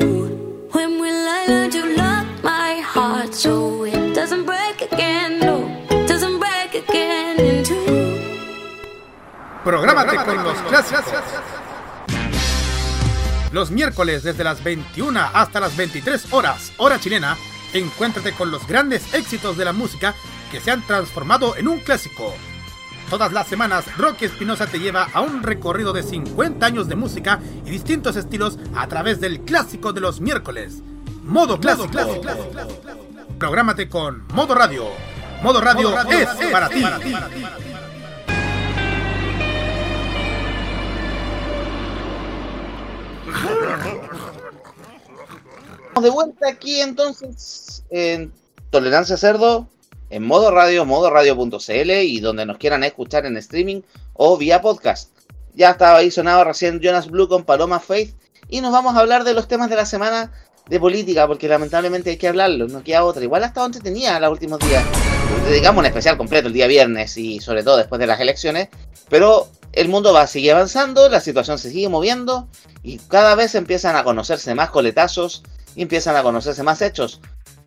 [9.63, 11.05] Prográmate con los clásicos.
[13.53, 17.37] Los miércoles desde las 21 hasta las 23 horas, hora chilena,
[17.75, 20.15] encuéntrate con los grandes éxitos de la música
[20.51, 22.35] que se han transformado en un clásico.
[23.11, 27.41] Todas las semanas, Rocky Espinosa te lleva a un recorrido de 50 años de música
[27.67, 30.81] y distintos estilos a través del clásico de los miércoles.
[31.25, 31.91] Modo Clásico.
[33.37, 34.85] Prográmate con Modo Radio.
[35.43, 36.85] Modo Radio, es, para ti.
[46.01, 48.33] De vuelta aquí entonces en
[48.71, 49.69] Tolerancia Cerdo,
[50.11, 53.83] en modo radio, modo radio.cl y donde nos quieran escuchar en streaming
[54.15, 55.11] o vía podcast.
[55.55, 58.15] Ya estaba ahí sonado recién Jonas Blue con Paloma Faith
[58.49, 60.33] y nos vamos a hablar de los temas de la semana
[60.69, 63.23] de política porque lamentablemente hay que hablarlo, no queda otra.
[63.23, 64.85] Igual ha estado entretenida los últimos días.
[65.49, 68.69] Dedicamos un especial completo el día viernes y sobre todo después de las elecciones,
[69.09, 72.49] pero el mundo va a seguir avanzando, la situación se sigue moviendo
[72.83, 75.43] y cada vez empiezan a conocerse más coletazos
[75.77, 77.21] y empiezan a conocerse más hechos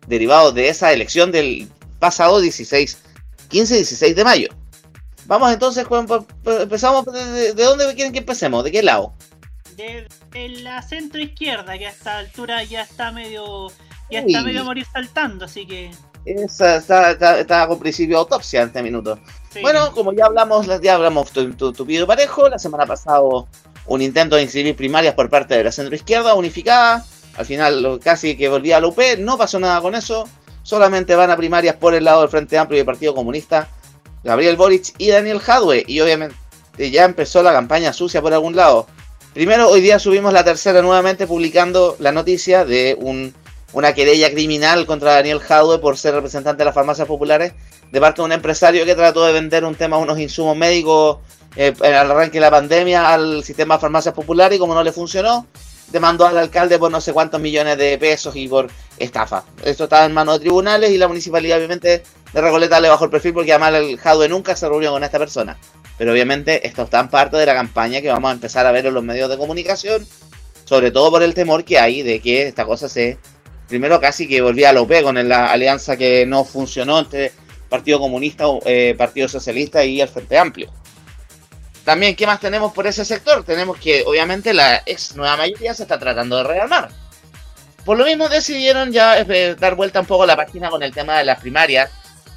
[0.06, 1.68] derivados de esa elección del
[2.04, 2.98] pasado 16,
[3.50, 4.48] 15-16 de mayo.
[5.26, 8.82] Vamos entonces, con- por- por- empezamos de, de- de dónde quieren que empecemos, de qué
[8.82, 9.14] lado.
[9.76, 13.68] De, de la centro izquierda, que a esta altura ya está medio.
[14.10, 14.26] Ya Uy.
[14.32, 15.90] está medio a morir saltando, así que.
[16.26, 19.18] Esa está, está- está con principio autopsia en este minuto.
[19.52, 19.60] sí.
[19.62, 23.20] Bueno, como ya hablamos, ya hablamos tu, tu, tupido y parejo, la semana pasada
[23.86, 27.04] un intento de inscribir primarias por parte de la centroizquierda unificada.
[27.36, 30.28] Al final casi que volvía a la UP, no pasó nada con eso.
[30.64, 33.68] Solamente van a primarias por el lado del Frente Amplio y el Partido Comunista.
[34.24, 35.84] Gabriel Boric y Daniel Jadwe.
[35.86, 36.34] Y obviamente
[36.78, 38.86] ya empezó la campaña sucia por algún lado.
[39.34, 43.34] Primero, hoy día subimos la tercera nuevamente publicando la noticia de un,
[43.74, 47.52] una querella criminal contra Daniel Jadwe por ser representante de las farmacias populares
[47.92, 51.18] de parte de un empresario que trató de vender un tema, unos insumos médicos
[51.56, 54.92] eh, al arranque de la pandemia al sistema de farmacias populares y como no le
[54.92, 55.46] funcionó,
[55.94, 59.44] demandó al alcalde por no sé cuántos millones de pesos y por estafa.
[59.62, 62.02] Esto estaba en manos de tribunales y la municipalidad obviamente
[62.32, 65.20] de Recoleta le bajó el perfil porque además el Jadwe nunca se reunió con esta
[65.20, 65.56] persona.
[65.96, 68.86] Pero obviamente esto está en parte de la campaña que vamos a empezar a ver
[68.86, 70.04] en los medios de comunicación,
[70.64, 73.16] sobre todo por el temor que hay de que esta cosa se...
[73.68, 77.30] Primero casi que volvía a OP con la alianza que no funcionó entre
[77.68, 80.70] Partido Comunista, eh, Partido Socialista y el Frente Amplio.
[81.84, 83.44] También, ¿qué más tenemos por ese sector?
[83.44, 86.88] Tenemos que, obviamente, la ex nueva mayoría se está tratando de rearmar.
[87.84, 91.18] Por lo mismo decidieron ya eh, dar vuelta un poco la página con el tema
[91.18, 91.90] de las primarias.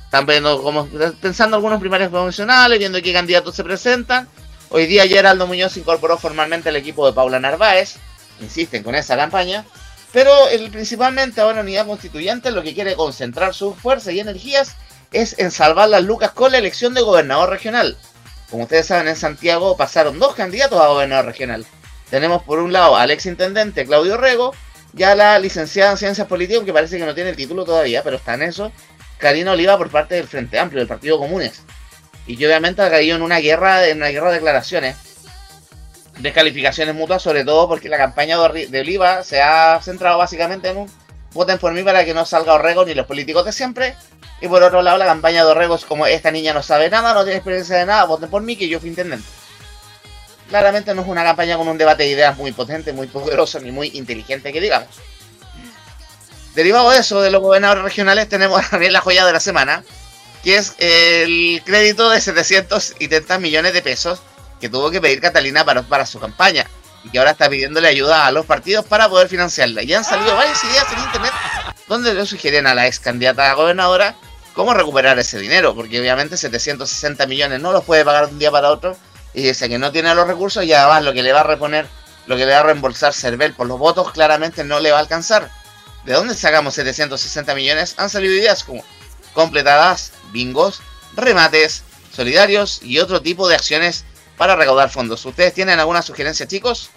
[0.04, 0.88] Están viendo como,
[1.22, 4.28] pensando algunos primarios convencionales, viendo qué candidatos se presentan.
[4.70, 7.96] Hoy día Geraldo Muñoz incorporó formalmente al equipo de Paula Narváez.
[8.42, 9.66] Insisten con esa campaña.
[10.12, 10.34] Pero
[10.72, 14.76] principalmente ahora Unidad Constituyente lo que quiere concentrar sus fuerzas y energías
[15.12, 17.98] es en salvar las lucas con la elección de gobernador regional.
[18.50, 21.66] Como ustedes saben, en Santiago pasaron dos candidatos a gobernador regional.
[22.10, 24.54] Tenemos por un lado al ex intendente Claudio Rego
[24.96, 28.04] y a la licenciada en Ciencias Políticas, que parece que no tiene el título todavía,
[28.04, 28.72] pero está en eso,
[29.18, 31.62] Karina Oliva por parte del Frente Amplio, del Partido Comunes.
[32.26, 34.96] Y obviamente ha caído en una guerra, en una guerra de declaraciones,
[36.20, 40.92] descalificaciones mutuas, sobre todo porque la campaña de Oliva se ha centrado básicamente en un
[41.34, 43.96] voten por mí para que no salga Orrego ni los políticos de siempre,
[44.42, 47.14] y por otro lado, la campaña de Orrego es como esta niña no sabe nada,
[47.14, 49.28] no tiene experiencia de nada, voten por mí que yo fui intendente.
[50.50, 53.72] Claramente no es una campaña con un debate de ideas muy potente, muy poderoso, ni
[53.72, 54.90] muy inteligente que digamos.
[56.56, 59.84] Derivado de eso, de los gobernadores regionales, tenemos también la joya de la semana,
[60.44, 64.22] que es el crédito de 770 millones de pesos
[64.62, 66.66] que tuvo que pedir Catalina para, para su campaña
[67.04, 69.84] y que ahora está pidiéndole ayuda a los partidos para poder financiarla.
[69.84, 71.34] Y han salido varias ideas en internet
[71.88, 74.16] donde le sugieren a la ex candidata a gobernadora
[74.54, 78.52] cómo recuperar ese dinero, porque obviamente 760 millones no los puede pagar de un día
[78.52, 78.98] para otro,
[79.34, 81.88] y dice que no tiene los recursos y además lo que le va a reponer,
[82.26, 85.02] lo que le va a reembolsar Cervel por los votos claramente no le va a
[85.02, 85.52] alcanzar.
[86.06, 87.94] ¿De dónde sacamos 760 millones?
[87.98, 88.84] Han salido ideas como
[89.34, 90.82] completadas, bingos,
[91.16, 94.06] remates, solidarios y otro tipo de acciones
[94.38, 95.24] para recaudar fondos.
[95.24, 96.90] ¿Ustedes tienen alguna sugerencia, chicos?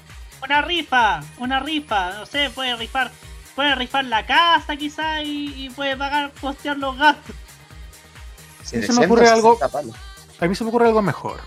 [0.42, 3.10] Una rifa, una rifa, no sé, puede rifar,
[3.54, 7.36] puede rifar la casa quizá y, y puede pagar, costear los gastos.
[8.72, 9.58] A mí se me ocurre algo.
[10.40, 11.40] A mí se me ocurre algo mejor.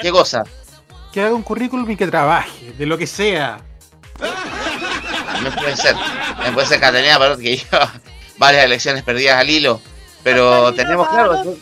[0.00, 0.44] ¿Qué cosa?
[1.12, 3.60] Que haga un currículum y que trabaje, de lo que sea.
[5.42, 5.96] No puede ser.
[6.44, 7.92] Me puede ser Catalina Parot que lleva
[8.38, 9.80] varias elecciones perdidas al hilo.
[10.22, 11.56] Pero tenemos claro.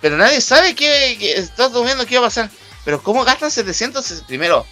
[0.00, 2.50] Pero nadie sabe qué, qué está viendo qué va a pasar.
[2.84, 4.24] Pero ¿cómo gastan 700?
[4.28, 4.64] Primero,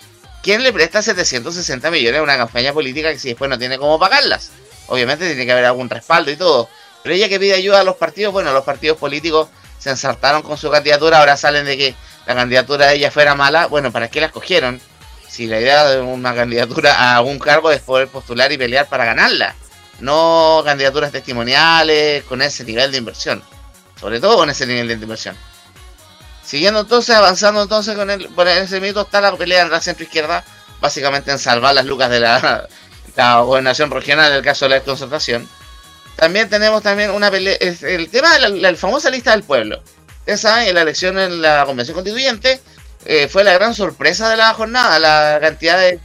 [0.45, 3.99] ¿quién le presta 760 millones a una campaña política que si después no tiene cómo
[3.99, 4.51] pagarlas?
[4.89, 6.69] Obviamente tiene que haber algún respaldo y todo.
[7.03, 10.59] Pero ella que pide ayuda a los partidos, bueno, los partidos políticos se ensartaron con
[10.59, 11.95] su candidatura, ahora salen de que
[12.27, 13.67] la candidatura de ella fuera mala.
[13.67, 14.81] Bueno, ¿para qué la escogieron?
[15.27, 19.07] Si la idea de una candidatura a algún cargo es poder postular y pelear para
[19.07, 19.55] ganarla.
[20.01, 23.43] No candidaturas testimoniales con ese nivel de inversión.
[23.99, 25.37] Sobre todo con ese nivel de inversión.
[26.45, 30.05] Siguiendo entonces, avanzando entonces con el, por ese mito, está la pelea en la centro
[30.05, 30.45] izquierda,
[30.81, 32.69] básicamente en salvar las lucas de la,
[33.43, 35.49] gobernación regional en el caso de la desconcertación.
[36.17, 39.83] También tenemos también una pelea, el tema de la, la, famosa lista del pueblo.
[40.21, 42.61] Ustedes saben, en la elección en la convención constituyente
[43.05, 46.01] eh, fue la gran sorpresa de la jornada, la cantidad de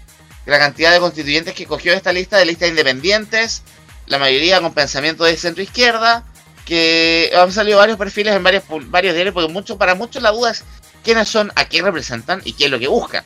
[0.46, 3.64] la cantidad de constituyentes que cogió esta lista de listas independientes,
[4.08, 6.26] la mayoría con pensamiento de centro izquierda,
[6.70, 10.52] que han salido varios perfiles en varios, varios diarios, porque mucho, para muchos la duda
[10.52, 10.64] es
[11.04, 13.24] quiénes son, a quién representan y qué es lo que buscan.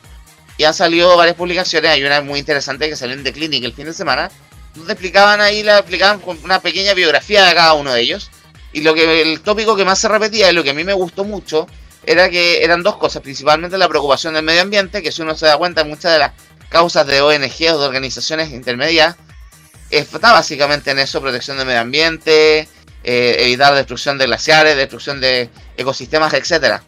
[0.56, 3.74] Y han salido varias publicaciones, hay una muy interesante que salió en The Clinic el
[3.74, 4.30] fin de semana,
[4.74, 8.30] donde explicaban ahí, la explicaban con una pequeña biografía de cada uno de ellos.
[8.72, 10.94] Y lo que el tópico que más se repetía y lo que a mí me
[10.94, 11.68] gustó mucho
[12.06, 15.46] era que eran dos cosas, principalmente la preocupación del medio ambiente, que si uno se
[15.46, 16.32] da cuenta muchas de las
[16.70, 19.16] causas de ONG o de organizaciones intermedias
[19.90, 22.68] está básicamente en eso, protección del medio ambiente,
[23.04, 26.82] eh, evitar destrucción de glaciares, destrucción de ecosistemas, etcétera.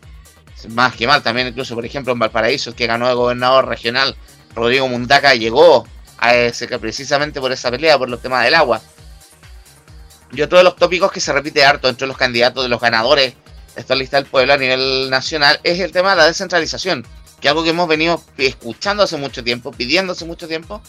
[0.71, 4.17] Más que mal, también incluso por ejemplo en Valparaíso, que ganó el gobernador regional
[4.55, 5.87] Rodrigo Mundaca, llegó
[6.19, 8.81] a ese, precisamente por esa pelea, por los temas del agua.
[10.33, 13.35] Y otro de los tópicos que se repite harto entre los candidatos de los ganadores
[13.75, 17.07] de esta lista del pueblo a nivel nacional es el tema de la descentralización.
[17.41, 20.81] que algo que hemos venido escuchando hace mucho tiempo, pidiendo hace mucho tiempo,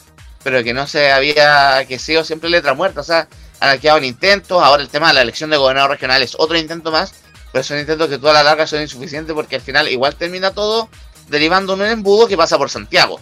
[0.44, 3.28] pero que no se había, que sido siempre letra muerta, o sea,
[3.60, 6.58] han quedado en intentos, ahora el tema de la elección de gobernador regional es otro
[6.58, 7.14] intento más,
[7.52, 10.90] pero son intentos que toda la larga son insuficientes porque al final igual termina todo
[11.28, 13.20] derivando en un embudo que pasa por Santiago,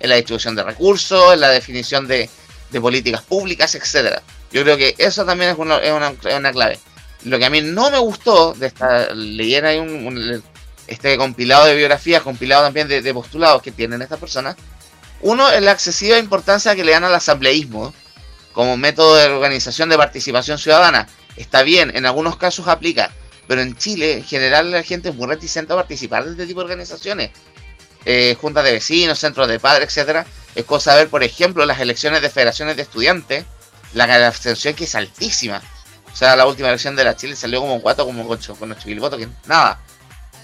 [0.00, 2.28] en la distribución de recursos, en la definición de,
[2.80, 4.22] políticas públicas, etcétera.
[4.52, 6.78] Yo creo que eso también es una, es una, es una clave.
[7.24, 10.42] Lo que a mí no me gustó de esta leyenda hay un, un-
[10.86, 14.56] este compilado de biografías, compilado también de, de postulados que tienen estas personas.
[15.22, 17.94] Uno es la excesiva importancia que le dan al asambleísmo
[18.56, 21.06] como método de organización de participación ciudadana.
[21.36, 23.12] Está bien, en algunos casos aplica,
[23.46, 26.60] pero en Chile en general la gente es muy reticente a participar de este tipo
[26.60, 27.32] de organizaciones.
[28.06, 30.24] Eh, juntas de vecinos, centros de padres, etcétera.
[30.54, 33.44] Es cosa de ver, por ejemplo, las elecciones de federaciones de estudiantes,
[33.92, 35.60] la abstención que es altísima.
[36.10, 38.88] O sea, la última elección de la Chile salió como 4, como 8, con 8
[38.88, 39.80] mil votos, que nada.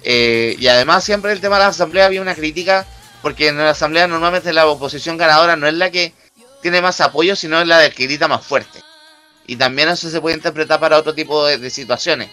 [0.02, 2.84] Eh, y además siempre el tema de la asamblea había una crítica,
[3.22, 6.12] porque en la asamblea normalmente la oposición ganadora no es la que
[6.62, 8.82] tiene más apoyo, sino es la del que grita más fuerte.
[9.46, 12.30] Y también eso se puede interpretar para otro tipo de, de situaciones.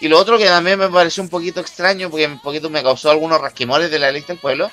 [0.00, 3.10] Y lo otro que también me pareció un poquito extraño, porque un poquito me causó
[3.10, 4.70] algunos rasquemores de la lista del pueblo,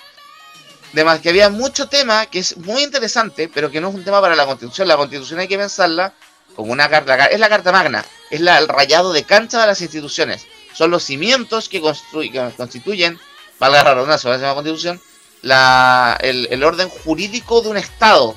[0.94, 4.22] Además que había mucho tema que es muy interesante, pero que no es un tema
[4.22, 4.88] para la constitución.
[4.88, 6.14] La constitución hay que pensarla
[6.56, 9.82] como una carta, es la carta magna, es la, el rayado de cancha de las
[9.82, 10.48] instituciones.
[10.74, 13.20] Son los cimientos que, que constituyen,
[13.60, 15.00] valga la redundancia, la constitución,
[15.42, 18.36] la, el orden jurídico de un Estado.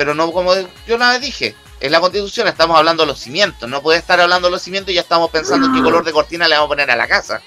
[0.00, 0.54] Pero no como
[0.86, 4.18] yo una vez dije, en la constitución estamos hablando de los cimientos, no puede estar
[4.18, 6.68] hablando de los cimientos y ya estamos pensando en qué color de cortina le vamos
[6.68, 7.42] a poner a la casa.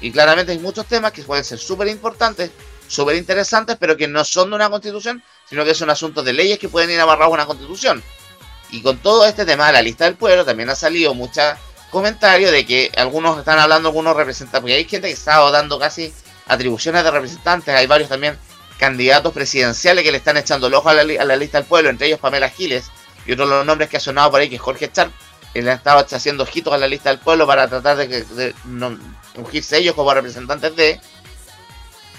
[0.00, 2.52] Y claramente hay muchos temas que pueden ser súper importantes,
[2.86, 6.60] súper interesantes, pero que no son de una constitución, sino que son asuntos de leyes
[6.60, 8.00] que pueden ir amarrados a una constitución.
[8.70, 11.54] Y con todo este tema de la lista del pueblo también ha salido muchos
[11.90, 16.14] comentarios de que algunos están hablando, algunos representantes, porque hay gente que está dando casi
[16.46, 18.38] atribuciones de representantes, hay varios también
[18.78, 21.90] candidatos presidenciales que le están echando el ojo a la, a la lista del pueblo,
[21.90, 22.90] entre ellos Pamela Giles
[23.26, 25.10] y otro de los nombres que ha sonado por ahí, que es Jorge Char,
[25.52, 28.54] que le han estado haciendo ojitos a la lista del pueblo para tratar de, que-
[28.64, 28.98] no,
[29.34, 31.00] ungirse ellos como representantes de.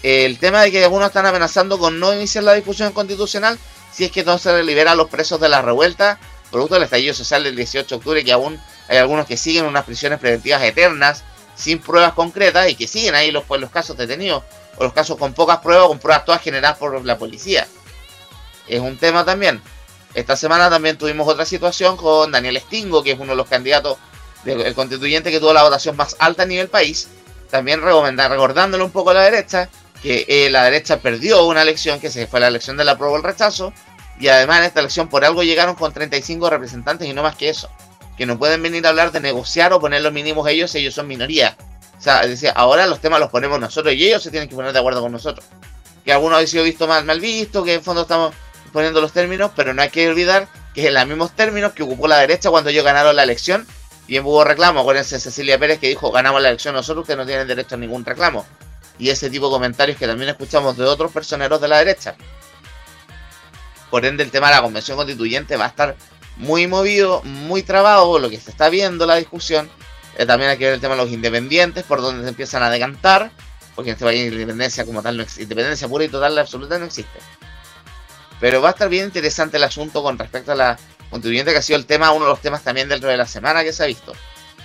[0.02, 3.60] El tema de que algunos están amenazando con no iniciar la discusión constitucional
[3.92, 6.20] si es que no se libera a los presos de la revuelta,
[6.52, 9.84] producto del estallido social del 18 de octubre, que aún hay algunos que siguen unas
[9.84, 11.24] prisiones preventivas eternas,
[11.56, 14.44] sin pruebas concretas, y que siguen ahí los, pues, los casos detenidos,
[14.80, 17.68] o los casos con pocas pruebas, con pruebas todas generadas por la policía.
[18.68, 19.62] Es un tema también.
[20.16, 23.98] Esta semana también tuvimos otra situación con Daniel Stingo, que es uno de los candidatos
[24.44, 27.10] del constituyente que tuvo la votación más alta a nivel país.
[27.52, 29.70] También recordándole un poco a la derecha,
[30.02, 33.24] que eh, la derecha perdió una elección que se fue la elección del apruebo el
[33.24, 33.74] rechazo
[34.20, 37.50] y además en esta elección por algo llegaron con 35 representantes y no más que
[37.50, 37.70] eso
[38.18, 41.08] que no pueden venir a hablar de negociar o poner los mínimos ellos ellos son
[41.08, 41.58] minoría
[42.00, 44.74] o sea decir ahora los temas los ponemos nosotros y ellos se tienen que poner
[44.74, 45.46] de acuerdo con nosotros
[46.04, 48.34] que algunos han sido visto mal mal visto que en fondo estamos
[48.74, 52.08] poniendo los términos pero no hay que olvidar que es los mismos términos que ocupó
[52.08, 53.68] la derecha cuando ellos ganaron la elección
[54.08, 57.26] y hubo reclamo acuérdense de Cecilia Pérez que dijo ganamos la elección nosotros que no
[57.26, 58.46] tienen derecho a ningún reclamo
[59.00, 62.16] y ese tipo de comentarios que también escuchamos de otros personeros de la derecha.
[63.90, 65.96] Por ende, el tema de la convención constituyente va a estar
[66.36, 69.70] muy movido, muy trabado, lo que se está viendo la discusión.
[70.20, 72.70] Eh, también hay que ver el tema de los independientes, por donde se empiezan a
[72.70, 73.32] decantar,
[73.74, 76.84] porque en este país independencia como tal no existe, independencia pura y total absoluta no
[76.84, 77.20] existe.
[78.42, 80.78] Pero va a estar bien interesante el asunto con respecto a la
[81.10, 83.64] constituyente, que ha sido el tema, uno de los temas también dentro de la semana
[83.64, 84.12] que se ha visto.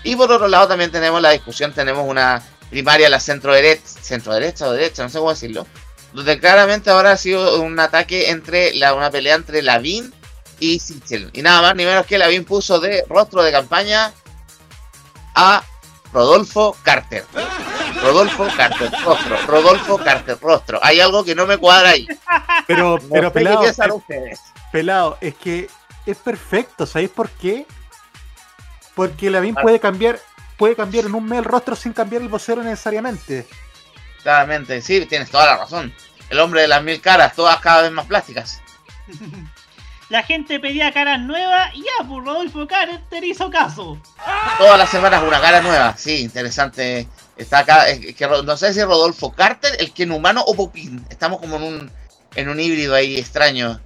[0.03, 4.35] Y por otro lado también tenemos la discusión, tenemos una primaria, la centro derecha, centro
[4.35, 5.69] derecha o derecha, no sé cómo decirlo,
[6.13, 10.13] donde claramente ahora ha sido un ataque entre una pelea entre Lavín
[10.59, 11.31] y Sichel.
[11.33, 14.13] Y nada más ni menos que Lavín puso de rostro de campaña
[15.35, 15.63] a
[16.13, 17.25] Rodolfo Carter.
[18.03, 19.37] Rodolfo Carter, rostro.
[19.47, 20.79] Rodolfo Carter, rostro.
[20.83, 22.07] Hay algo que no me cuadra ahí.
[22.67, 24.41] Pero, No pero qué pelado, es- ustedes.
[24.73, 25.69] pelado, es que
[26.07, 27.67] es perfecto, ¿sabéis por qué?
[28.95, 29.63] Porque Lavín Ah.
[29.63, 30.21] puede cambiar,
[30.57, 33.47] puede cambiar en un mes el rostro sin cambiar el vocero necesariamente.
[34.23, 35.93] Claramente, sí, tienes toda la razón.
[36.31, 38.61] El hombre de las mil caras, todas cada vez más plásticas.
[40.11, 43.99] La gente pedía caras nuevas y ya, pues Rodolfo Carter hizo caso.
[44.59, 45.97] Todas las semanas una cara nueva.
[45.97, 47.09] Sí, interesante.
[47.37, 50.55] Está acá, es que, no sé si es Rodolfo Carter, el que en humano o
[50.55, 51.05] Popín.
[51.11, 51.91] Estamos como en un,
[52.37, 53.81] en un híbrido ahí extraño.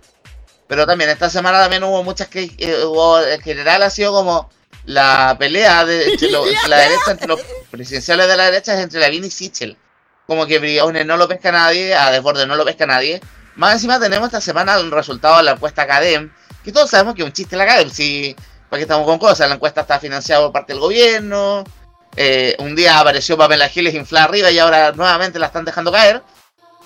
[0.66, 4.50] Pero también esta semana también hubo muchas que eh, hubo, en general ha sido como
[4.84, 7.40] la pelea de entre lo- entre la derecha, entre los
[7.70, 9.76] presidenciales de la derecha es entre Lavín y Sichel.
[10.26, 13.20] Como que Briones no lo pesca nadie, a Desborde no lo pesca nadie.
[13.58, 16.30] Más encima tenemos esta semana un resultado de la encuesta Academ,
[16.62, 18.36] que todos sabemos que es un chiste la Academ, si
[18.70, 21.64] para qué estamos con cosas, la encuesta está financiada por parte del gobierno,
[22.14, 26.22] eh, un día apareció Pamela Giles inflada arriba y ahora nuevamente la están dejando caer.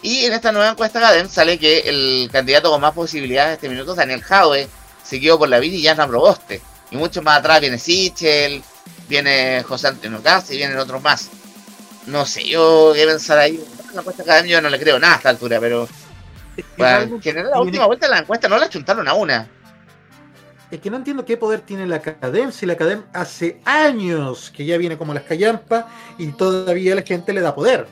[0.01, 3.69] Y en esta nueva encuesta Cadem sale que el candidato con más posibilidades en este
[3.69, 4.67] minuto es Daniel Jaue,
[5.05, 6.63] seguido por Lavín y Yana Proboste.
[6.91, 8.63] Y mucho más atrás viene Sichel,
[9.11, 11.29] viene José Antonio Cast y vienen otros más.
[12.07, 13.63] No sé, yo qué pensar ahí.
[13.93, 15.87] La encuesta Cadem yo no le creo nada a esta altura, pero
[16.57, 19.49] Es que bueno, en la última vuelta de la encuesta no la chuntaron a una.
[20.71, 24.65] Es que no entiendo qué poder tiene la Academ, si la Academ hace años que
[24.65, 25.85] ya viene como las callampas
[26.17, 27.87] y todavía la gente le da poder.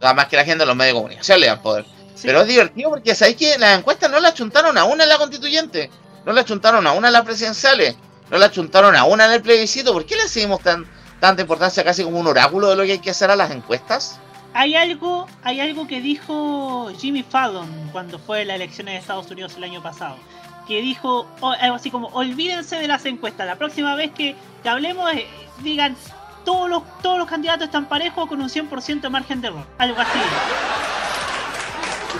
[0.00, 1.84] Además que la gente de los medios de comunicación le dan poder.
[2.14, 2.26] Sí.
[2.26, 5.18] Pero es divertido porque sabéis que las encuestas no la chuntaron a una en la
[5.18, 5.90] constituyente,
[6.24, 7.96] no la chuntaron a una en las presidenciales,
[8.30, 9.92] no la chuntaron a una en el plebiscito.
[9.92, 10.86] ¿Por qué le seguimos tan,
[11.20, 14.20] tanta importancia casi como un oráculo de lo que hay que hacer a las encuestas?
[14.54, 19.54] Hay algo, hay algo que dijo Jimmy Fallon cuando fue la elección de Estados Unidos
[19.56, 20.16] el año pasado.
[20.66, 23.46] Que dijo o- algo así como, olvídense de las encuestas.
[23.46, 25.26] La próxima vez que, hablemos, eh,
[25.60, 25.96] digan,
[26.44, 29.64] todos los, todos los candidatos están parejos con un 100% de margen de error.
[29.78, 30.18] Algo así.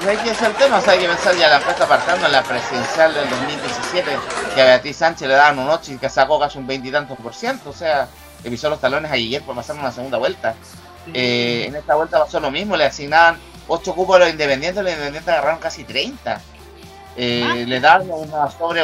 [0.06, 2.42] Hay que el tema, o sea, hay que pensar ya la encuesta apartando en la
[2.44, 4.10] presidencial del 2017,
[4.54, 6.92] que a Beatriz Sánchez le daban un 8 y que sacó casi un 20 y
[6.92, 8.06] tantos por ciento, o sea,
[8.42, 10.54] que pisó los talones ayer por pasar una segunda vuelta.
[11.14, 13.38] Eh, en esta vuelta pasó lo mismo, le asignaban
[13.68, 16.40] 8 cupos a los independientes, los independientes agarraron casi 30.
[17.16, 17.54] Eh, Ah.
[17.54, 18.82] Le daban una sobre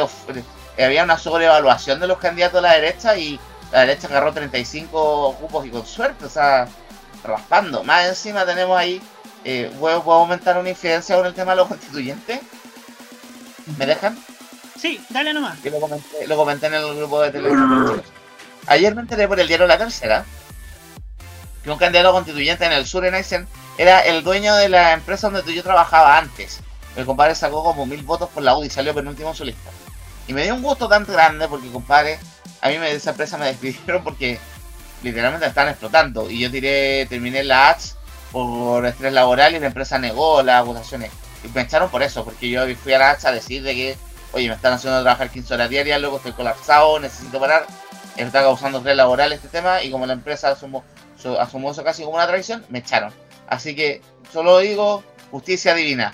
[0.77, 3.39] eh, había una sobreevaluación de los candidatos de la derecha y
[3.71, 6.67] la derecha agarró 35 cupos y con suerte, o sea,
[7.23, 7.83] raspando.
[7.83, 9.01] Más encima tenemos ahí,
[9.43, 12.41] eh, ¿puedo, puedo aumentar una incidencia con el tema de los constituyentes?
[13.77, 14.17] ¿Me dejan?
[14.77, 15.61] Sí, dale nomás.
[15.63, 18.03] Yo lo comenté, lo comenté en el grupo de televisión.
[18.67, 20.25] Ayer me enteré por el diario La Tercera
[21.65, 23.47] que un candidato constituyente en el sur en Eisen
[23.77, 26.61] era el dueño de la empresa donde yo trabajaba antes.
[26.95, 29.71] El compadre sacó como mil votos por la UDI y salió penúltimo en su lista.
[30.27, 32.19] Y me dio un gusto tan grande porque, compadre,
[32.61, 34.39] a mí me, de esa empresa me despidieron porque
[35.03, 36.29] literalmente me estaban explotando.
[36.29, 37.97] Y yo tiré, terminé la ads
[38.31, 41.11] por estrés laboral y la empresa negó las votaciones.
[41.43, 43.97] Y me echaron por eso, porque yo fui a la ads a decir de que
[44.35, 47.65] oye, me están haciendo trabajar 15 horas diarias, luego estoy colapsado, necesito parar,
[48.23, 50.83] está causando estrés laboral este tema, y como la empresa asumo,
[51.17, 53.11] su- asumió eso casi como una traición, me echaron.
[53.47, 54.01] Así que
[54.31, 56.13] solo digo justicia divina.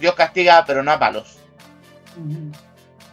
[0.00, 1.36] Dios castiga, pero no a palos.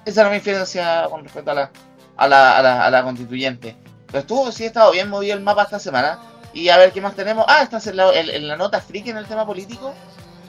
[0.05, 1.71] Esa era mi infidencia con respecto a la,
[2.17, 3.75] a la, a la, a la constituyente.
[4.07, 6.19] Pero estuvo, sí, ha estado bien movido el mapa esta semana.
[6.53, 7.43] Y a ver qué más tenemos.
[7.49, 9.93] Ah, esta es en la, en- en la nota friki en el tema político.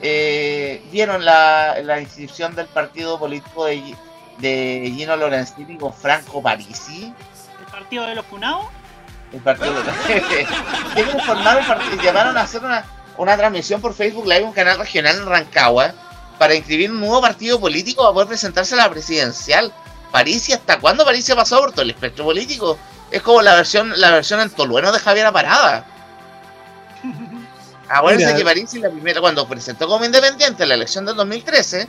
[0.01, 3.95] Eh, Vieron la, la inscripción del partido político de,
[4.37, 7.13] de Gino Lorenzini con Franco Parisi.
[7.91, 8.65] El partido de los Funados.
[9.33, 9.73] El partido
[10.93, 12.01] Quieren formar un partido.
[12.03, 12.85] Llamaron a hacer una,
[13.17, 15.93] una transmisión por Facebook Live, un canal regional en Rancagua,
[16.37, 19.71] para inscribir un nuevo partido político para poder presentarse a la presidencial.
[20.11, 22.77] Parisi, ¿hasta cuándo Parisi ha pasado por todo el espectro político?
[23.11, 25.85] Es como la versión, la versión en Tolueno de Javier Parada.
[27.89, 31.87] Acuérdense que Parisi la primera, cuando presentó como independiente en la elección del 2013,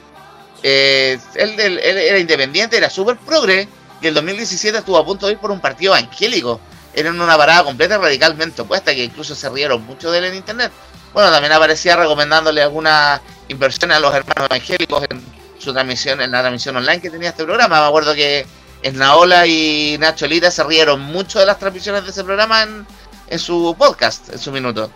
[0.62, 3.68] eh, él, él- él era independiente, era súper progre,
[4.00, 6.60] y el 2017 estuvo a punto de ir por un partido evangélico.
[6.94, 10.72] Era una parada completa radicalmente opuesta, que incluso se rieron mucho de él en internet.
[11.12, 15.22] Bueno, también aparecía recomendándole algunas inversiones a los hermanos evangélicos en
[15.58, 17.80] su transmisión, en la transmisión online que tenía este programa.
[17.80, 18.46] Me acuerdo que
[18.82, 22.86] Esnaola y Nacho Lita se rieron mucho de las transmisiones de ese programa en,
[23.28, 24.90] en su podcast, en su minuto.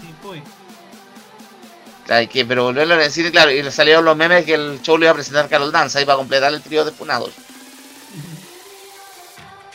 [0.00, 0.42] Sí, pues.
[2.28, 5.04] Que, pero volverlo a decir, claro, y le salieron los memes que el show lo
[5.04, 7.30] iba a presentar Carol Dance ahí para completar el trío de funados.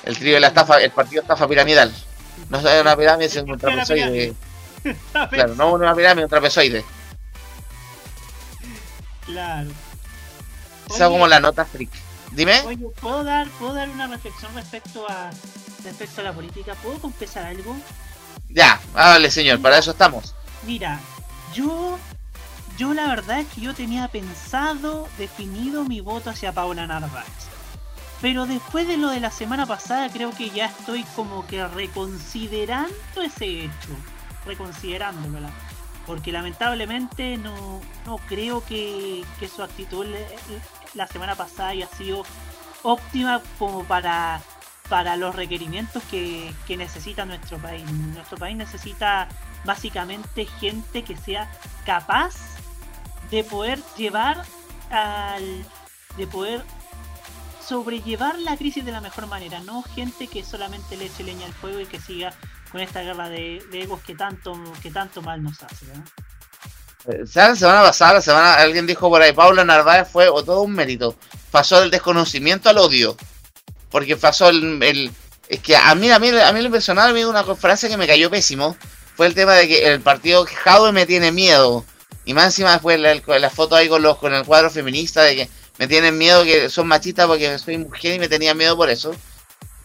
[0.05, 1.93] El trío de la estafa, el partido estafa piramidal.
[2.49, 4.33] No es una pirámide, sino un trapezoide.
[5.31, 6.85] Claro, no una pirámide, un trapezoide.
[9.25, 9.71] Claro.
[10.87, 11.89] Esa es como la nota freak.
[12.31, 12.61] Dime.
[12.61, 15.31] Oye, ¿puedo dar, ¿puedo dar una reflexión respecto a
[15.83, 16.75] respecto a la política?
[16.83, 17.75] ¿Puedo confesar algo?
[18.49, 20.35] Ya, háblale señor, para eso estamos.
[20.63, 20.99] Mira,
[21.53, 21.97] yo
[22.77, 27.25] yo la verdad es que yo tenía pensado, definido mi voto hacia Paula Narváez.
[28.21, 33.21] Pero después de lo de la semana pasada creo que ya estoy como que reconsiderando
[33.21, 33.89] ese hecho.
[34.45, 35.49] Reconsiderándolo.
[36.05, 40.05] Porque lamentablemente no, no creo que, que su actitud
[40.93, 42.23] la semana pasada haya sido
[42.83, 44.41] óptima como para,
[44.87, 47.83] para los requerimientos que, que necesita nuestro país.
[47.91, 49.27] Nuestro país necesita
[49.65, 51.51] básicamente gente que sea
[51.85, 52.35] capaz
[53.31, 54.43] de poder llevar
[54.91, 55.65] al
[56.17, 56.63] de poder
[57.67, 61.53] sobrellevar la crisis de la mejor manera, no gente que solamente le eche leña al
[61.53, 62.33] fuego y que siga
[62.71, 65.85] con esta guerra de, de egos que tanto que tanto mal nos hace.
[65.85, 67.23] Eh.
[67.33, 71.15] La semana pasada, la semana, alguien dijo por ahí, Paula Narváez fue todo un mérito.
[71.51, 73.15] Pasó del desconocimiento al odio.
[73.89, 75.11] Porque pasó el,
[75.47, 78.07] es que a mí, a mí, a mí lo personal, mí una frase que me
[78.07, 78.75] cayó pésimo
[79.15, 81.85] fue el tema de que el partido Jadwe me tiene miedo.
[82.25, 85.35] Y más encima después la, la foto ahí con, los, con el cuadro feminista de
[85.35, 88.89] que me tienen miedo, que son machistas porque soy mujer y me tenían miedo por
[88.89, 89.15] eso.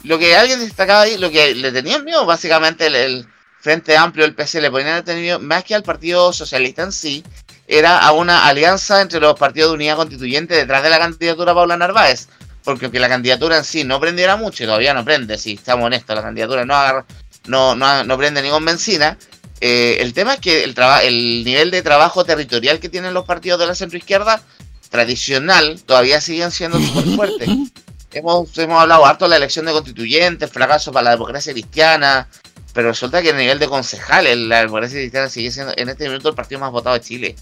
[0.02, 3.26] Lo que alguien destacaba ahí, lo que le tenían miedo básicamente el,
[3.60, 7.22] Frente Amplio, el PC, le ponían miedo más que al Partido Socialista en sí,
[7.68, 11.76] era a una alianza entre los partidos de unidad constituyente detrás de la candidatura Paula
[11.76, 12.28] Narváez.
[12.64, 15.86] Porque aunque la candidatura en sí no prendiera mucho, y todavía no prende, si estamos
[15.86, 17.06] honestos, la candidatura no agarra,
[17.46, 19.18] no, no, no prende ni con benzina,
[19.60, 23.60] eh, el tema es que el, el nivel de trabajo territorial que tienen los partidos
[23.60, 24.42] de la centroizquierda
[24.90, 27.48] tradicional todavía siguen siendo súper fuertes.
[28.12, 32.28] hemos, hemos hablado harto de la elección de constituyentes, fracaso para la democracia cristiana,
[32.74, 36.28] pero resulta que a nivel de concejales la democracia cristiana sigue siendo en este momento
[36.28, 37.36] el partido más votado de Chile.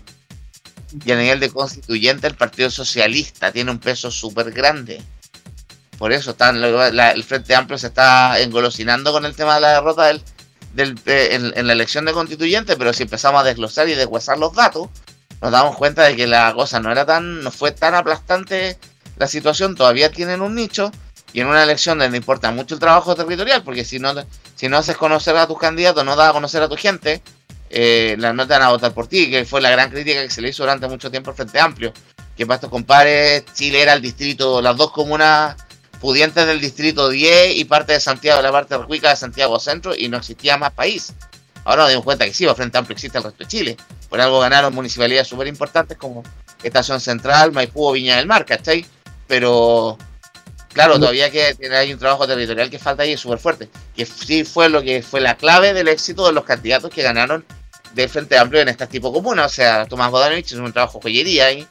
[1.05, 5.03] Y a nivel de constituyente el Partido Socialista tiene un peso súper grande.
[5.99, 10.07] Por eso están, el Frente Amplio se está engolosinando con el tema de la derrota
[10.07, 10.22] del,
[11.07, 14.88] en, la elección de constituyente, pero si empezamos a desglosar y deshuesar los datos,
[15.41, 18.78] nos damos cuenta de que la cosa no era tan, no fue tan aplastante
[19.16, 20.91] la situación, todavía tienen un nicho,
[21.32, 24.12] y en una elección donde importa mucho el trabajo territorial, porque si no,
[24.55, 27.22] si no haces conocer a tus candidatos, no das a conocer a tu gente,
[27.70, 30.41] eh, no te van a votar por ti, que fue la gran crítica que se
[30.41, 31.93] le hizo durante mucho tiempo al Frente Amplio,
[32.36, 35.57] que para estos compares Chile era el distrito, las dos comunas
[36.01, 40.09] pudientes del distrito 10 y parte de Santiago, la parte rica de Santiago Centro, y
[40.09, 41.12] no existía más país.
[41.69, 43.77] Ahora nos dimos cuenta que sí, el Frente Amplio existe el resto de Chile.
[44.09, 46.23] Por algo ganaron municipalidades súper importantes como
[46.62, 48.87] Estación Central, Maipú o Viña del Mar, ¿cachai?
[49.27, 49.99] Pero,
[50.73, 53.69] claro, todavía que hay un trabajo territorial que falta ahí súper fuerte.
[53.95, 57.45] Que sí fue lo que fue la clave del éxito de los candidatos que ganaron
[57.93, 59.39] del Frente Amplio en este tipo común.
[59.39, 61.66] O sea, Tomás Bodanovich hizo un trabajo joyería ahí,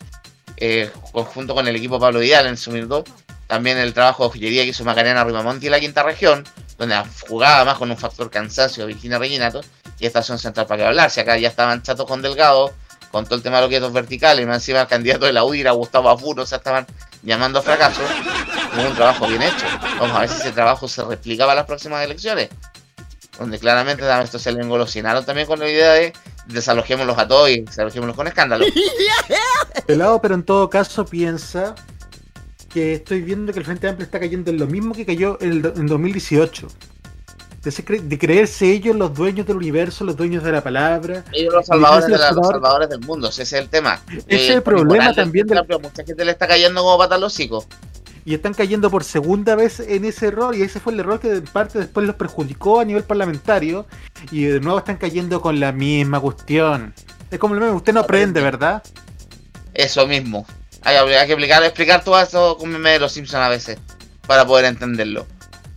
[0.58, 3.04] eh, conjunto con el equipo Pablo Vidal en su minuto
[3.48, 6.43] también el trabajo de joyería que hizo Macarena Rimamonti en la quinta región,
[6.78, 9.61] donde jugaba más con un factor cansancio Virginia Reginato,
[9.99, 11.11] y Estación Central para que hablar.
[11.11, 12.71] Si acá ya estaban chatos con Delgado,
[13.11, 15.43] con todo el tema de los quietos verticales, y más encima el candidato de la
[15.43, 16.86] UDIRA, Gustavo Afuro, o sea, estaban
[17.23, 18.01] llamando a fracaso.
[18.73, 19.65] Fue un trabajo bien hecho.
[19.99, 22.49] Vamos a ver si ese trabajo se replicaba a las próximas elecciones.
[23.39, 26.13] Donde claramente esto se le engolosinaron también con la idea de
[26.47, 28.65] desalojémoslos a todos y desalojémoslos con escándalo.
[29.86, 31.75] Pelado, pero en todo caso piensa
[32.70, 35.61] que estoy viendo que el Frente Amplio está cayendo en lo mismo que cayó en,
[35.61, 36.68] 2018.
[37.63, 41.26] De, creerse ellos los dueños del universo, los dueños de la palabra.
[41.34, 44.01] Ellos los salvadores, de los salvadores del mundo, ese es el tema.
[44.09, 45.47] Ese es el eh, problema también.
[45.47, 45.65] Del...
[45.82, 47.20] Mucha gente le está cayendo como pata
[48.24, 51.28] Y están cayendo por segunda vez en ese error, y ese fue el error que
[51.30, 53.86] de parte después los perjudicó a nivel parlamentario,
[54.32, 56.93] y de nuevo están cayendo con la misma cuestión.
[57.30, 58.82] Es como el meme, usted no aprende, ¿verdad?
[59.74, 60.45] Eso mismo.
[60.84, 63.78] Hay, que explicar, explicar todo eso con meme de los Simpsons a veces,
[64.25, 65.28] para poder entenderlo.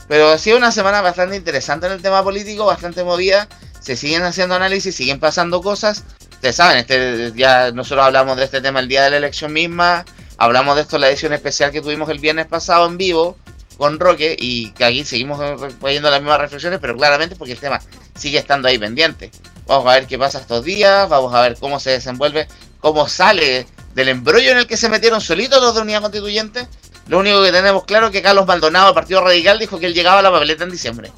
[0.09, 3.48] Pero ha sido una semana bastante interesante en el tema político, bastante movida.
[3.80, 6.05] Se siguen haciendo análisis, siguen pasando cosas.
[6.32, 10.05] Ustedes saben, este, ya nosotros hablamos de este tema el día de la elección misma.
[10.36, 13.36] Hablamos de esto en la edición especial que tuvimos el viernes pasado en vivo
[13.76, 15.40] con Roque y que aquí seguimos
[15.80, 17.80] poniendo las mismas reflexiones, pero claramente porque el tema
[18.14, 19.30] sigue estando ahí pendiente.
[19.66, 22.48] Vamos a ver qué pasa estos días, vamos a ver cómo se desenvuelve,
[22.80, 26.68] cómo sale del embrollo en el que se metieron solitos los de Unidad Constituyente.
[27.09, 29.95] Lo único que tenemos claro es que Carlos Maldonado, del Partido Radical, dijo que él
[29.95, 31.12] llegaba a la papeleta en diciembre.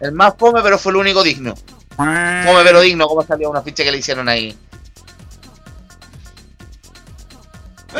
[0.00, 1.54] El más fome, pero fue el único digno.
[1.96, 4.56] Fome, pero digno, como salió una ficha que le hicieron ahí.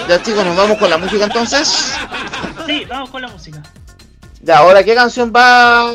[0.09, 1.95] Ya chicos, nos vamos con la música entonces.
[2.67, 3.63] Sí, vamos con la música.
[4.43, 5.93] Ya, ahora, ¿qué canción va?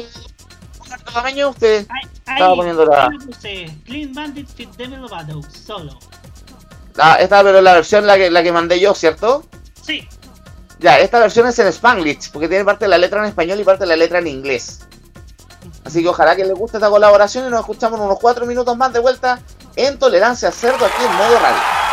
[1.14, 1.88] tamaño usted
[2.28, 3.10] estaba poniendo la.
[3.86, 5.98] Clean Bandit Fit Demi Lovato, solo.
[6.98, 9.44] Ah, esta pero la versión la que, la que mandé yo, ¿cierto?
[9.82, 10.08] Sí.
[10.80, 13.64] Ya, esta versión es en Spanglish, porque tiene parte de la letra en español y
[13.64, 14.80] parte de la letra en inglés.
[15.86, 18.92] Así que ojalá que les guste esta colaboración y nos escuchamos unos 4 minutos más
[18.94, 19.40] de vuelta
[19.76, 21.93] en Tolerancia Cerdo aquí en modo radio.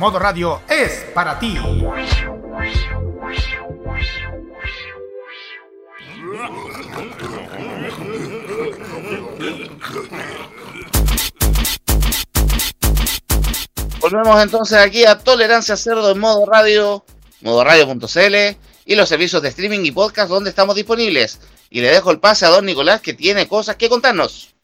[0.00, 1.58] Modo Radio es para ti.
[14.00, 17.04] Volvemos entonces aquí a Tolerancia Cerdo en modo radio,
[17.42, 21.40] modoradio.cl y los servicios de streaming y podcast donde estamos disponibles.
[21.68, 24.54] Y le dejo el pase a don Nicolás que tiene cosas que contarnos.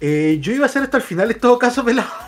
[0.00, 2.27] Eh, yo iba a hacer esto al final, en todo caso, pelado.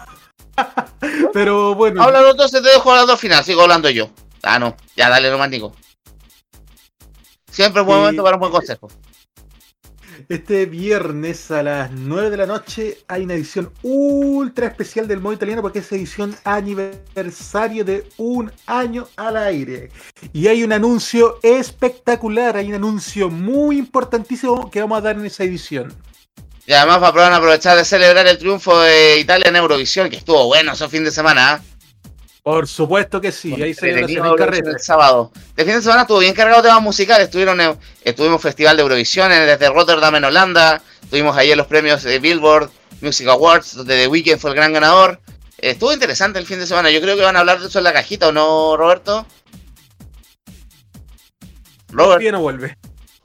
[1.33, 4.11] Pero bueno, Háblalo entonces, te dejo hablando al final, sigo hablando yo.
[4.43, 5.73] Ah, no, ya dale nomás, Nico.
[7.51, 8.89] Siempre es buen momento para un buen consejo.
[10.29, 15.33] este viernes a las 9 de la noche hay una edición ultra especial del modo
[15.35, 19.91] italiano porque es edición aniversario de un año al aire.
[20.33, 25.27] Y hay un anuncio espectacular, hay un anuncio muy importantísimo que vamos a dar en
[25.27, 25.93] esa edición.
[26.71, 30.47] Y además van a aprovechar de celebrar el triunfo de Italia en Eurovisión, que estuvo
[30.47, 31.55] bueno ese fin de semana.
[31.55, 31.61] ¿ah?
[32.45, 34.71] Por supuesto que sí, Eurovisión carrete.
[34.71, 35.33] el sábado.
[35.57, 37.25] El fin de semana estuvo bien cargado de temas musicales.
[37.25, 40.81] Estuvieron, en- estuvimos Festival de Eurovisión desde Rotterdam en Holanda.
[41.11, 45.19] Tuvimos ayer los premios de Billboard Music Awards, donde The Weeknd fue el gran ganador.
[45.59, 46.89] Eh, estuvo interesante el fin de semana.
[46.93, 49.27] Yo creo que van a hablar de eso en la cajita, ¿o no, Roberto?
[51.89, 52.23] Robert.
[52.31, 52.79] No vuelve.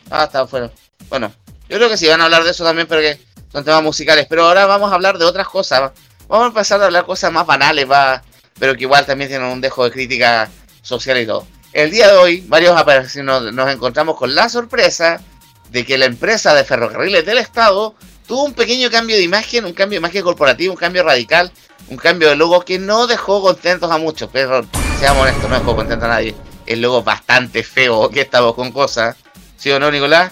[0.10, 0.72] Ah, está afuera.
[1.10, 1.32] Bueno,
[1.70, 3.20] yo creo que sí van a hablar de eso también porque
[3.56, 4.28] son temas musicales.
[4.30, 5.92] Pero ahora vamos a hablar de otras cosas.
[6.28, 8.22] Vamos a empezar a hablar cosas más banales, va,
[8.60, 10.50] pero que igual también tienen un dejo de crítica
[10.82, 11.48] social y todo.
[11.72, 12.76] El día de hoy, varios
[13.18, 15.22] nos, nos encontramos con la sorpresa
[15.70, 17.96] de que la empresa de ferrocarriles del Estado
[18.28, 21.52] tuvo un pequeño cambio de imagen, un cambio de imagen corporativa, un cambio radical,
[21.88, 24.30] un cambio de logo que no dejó contentos a muchos.
[24.34, 24.66] Pero
[25.00, 26.36] seamos honestos, no dejó contento a nadie.
[26.66, 29.16] El logo bastante feo, que estamos con cosas.
[29.56, 30.32] ¿Sí o no, Nicolás?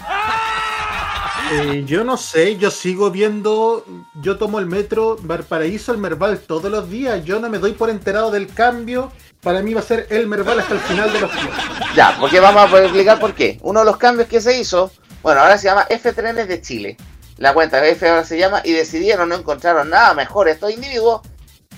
[1.52, 3.84] Eh, yo no sé, yo sigo viendo,
[4.14, 7.90] yo tomo el metro Valparaíso al Merval todos los días, yo no me doy por
[7.90, 11.30] enterado del cambio, para mí va a ser el Merval hasta el final de los
[11.30, 11.64] tiempos.
[11.94, 13.58] Ya, porque vamos a explicar por qué.
[13.62, 14.90] Uno de los cambios que se hizo,
[15.22, 16.96] bueno, ahora se llama F Trenes de Chile.
[17.36, 21.20] La cuenta F ahora se llama y decidieron, no encontraron nada mejor estos individuos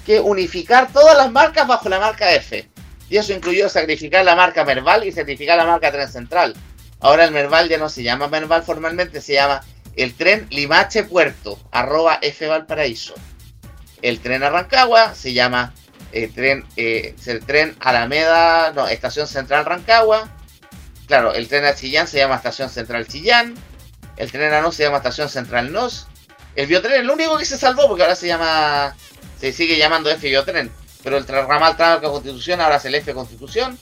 [0.06, 2.68] que unificar todas las marcas bajo la marca F.
[3.08, 6.54] Y eso incluyó sacrificar la marca Merval y sacrificar la marca Tren Central.
[7.00, 9.62] Ahora el Merval ya no se llama Merval formalmente, se llama
[9.96, 13.14] el tren Limache Puerto, arroba F Valparaíso.
[14.02, 15.72] El tren a Rancagua se llama
[16.12, 20.28] el tren, eh, el tren Alameda, no, Estación Central Rancagua.
[21.06, 23.54] Claro, el tren a Chillán se llama Estación Central Chillán.
[24.16, 26.08] El tren a Nos se llama Estación Central Nos.
[26.56, 28.96] El biotren es el único que se salvó porque ahora se llama,
[29.38, 30.70] se sigue llamando F biotren.
[31.02, 33.78] Pero el ramal Tranca Constitución ahora es el F Constitución.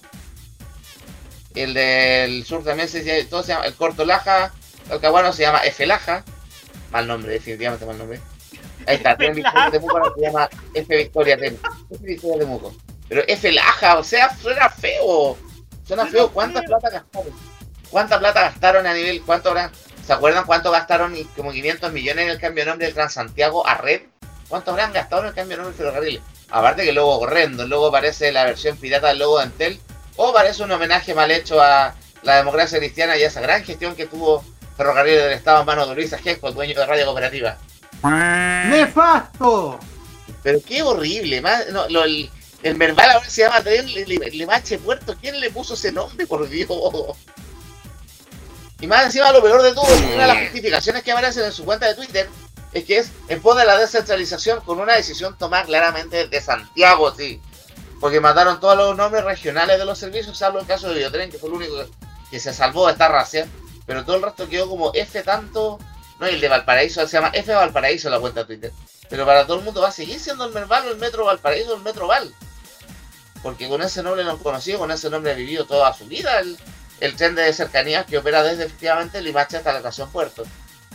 [1.55, 4.53] El del sur también se llama, todo se llama, el Corto Laja,
[4.91, 6.25] el Caguano se llama F Laja.
[6.91, 8.21] Mal nombre, definitivamente mal nombre.
[8.87, 11.69] Ahí está, Tren Victoria Temuco ahora se llama F Victoria Temuco.
[11.91, 12.75] F Victoria Temuco.
[13.09, 15.37] Pero F Laja, o sea, suena feo.
[15.87, 16.31] Suena feo.
[16.31, 17.33] ¿Cuánta plata gastaron?
[17.91, 19.23] ¿Cuánta plata gastaron a nivel?
[19.23, 19.71] ¿Cuánto habrá?
[20.05, 21.15] ¿Se acuerdan cuánto gastaron?
[21.37, 24.03] Como 500 millones en el cambio de nombre del Transantiago a Red.
[24.49, 26.21] ¿Cuánto habrán gastado en el cambio de nombre del ferrocarril?
[26.51, 29.81] Aparte que el logo horrendo, el logo parece la versión pirata del logo de Entel,
[30.17, 33.95] o parece un homenaje mal hecho a la democracia cristiana y a esa gran gestión
[33.97, 34.45] que tuvo
[34.77, 37.59] Ferrocarril del Estado en manos de Luis Ajesco, dueño de Radio Cooperativa.
[38.71, 39.79] ¡Nefasto!
[40.43, 42.31] Pero qué horrible, más, no, lo- el,
[42.63, 45.15] el verbal ahora se llama Tren Limache Puerto.
[45.21, 46.69] ¿Quién le puso ese nombre, por Dios?
[48.81, 51.65] Y más encima lo peor de todo, una de las justificaciones que aparecen en su
[51.65, 52.29] cuenta de Twitter
[52.73, 57.15] es que es en pos de la descentralización con una decisión tomada claramente de Santiago,
[57.15, 57.41] sí.
[58.05, 61.39] Porque mataron todos los nombres regionales de los servicios, salvo el caso de Biotren, que
[61.39, 61.75] fue el único
[62.31, 63.49] que, se salvó de esta racia.
[63.87, 65.79] Pero todo el resto quedó como F tanto.
[66.21, 68.73] No, el de Valparaíso se llama F Valparaíso la cuenta de Twitter.
[69.09, 71.81] Pero para todo el mundo va a seguir siendo el Merval el Metro Valparaíso el
[71.81, 72.35] Metro Val.
[73.43, 76.41] Porque con ese nombre lo han conocido, con ese nombre ha vivido toda su vida
[77.01, 80.43] el, tren de cercanías que opera desde efectivamente Limache hasta la estación Puerto.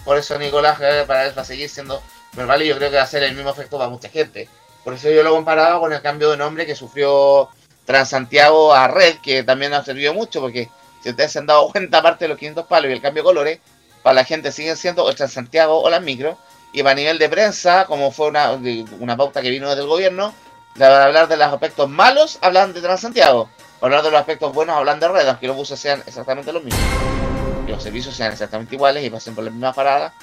[0.05, 2.03] Por eso Nicolás para él va a seguir siendo
[2.33, 4.47] Merval y yo creo que va a ser el mismo efecto para mucha gente.
[4.83, 7.49] Por eso yo lo comparaba con el cambio de nombre que sufrió
[7.85, 10.69] Transantiago a Red, que también ha servido mucho, porque
[11.01, 13.27] si ustedes se han dado cuenta, aparte de los 500 palos y el cambio de
[13.27, 13.59] colores,
[14.03, 16.37] para la gente siguen siendo o Transantiago o las micro.
[16.71, 18.51] Y para nivel de prensa, como fue una,
[18.99, 20.33] una pauta que vino desde el gobierno,
[20.77, 23.49] para hablar de los aspectos malos, hablan de Transantiago.
[23.79, 26.63] Para hablar de los aspectos buenos, hablan de Red, aunque los buses sean exactamente los
[26.63, 26.83] mismos.
[27.65, 30.13] Que los servicios sean exactamente iguales y pasen por la misma parada.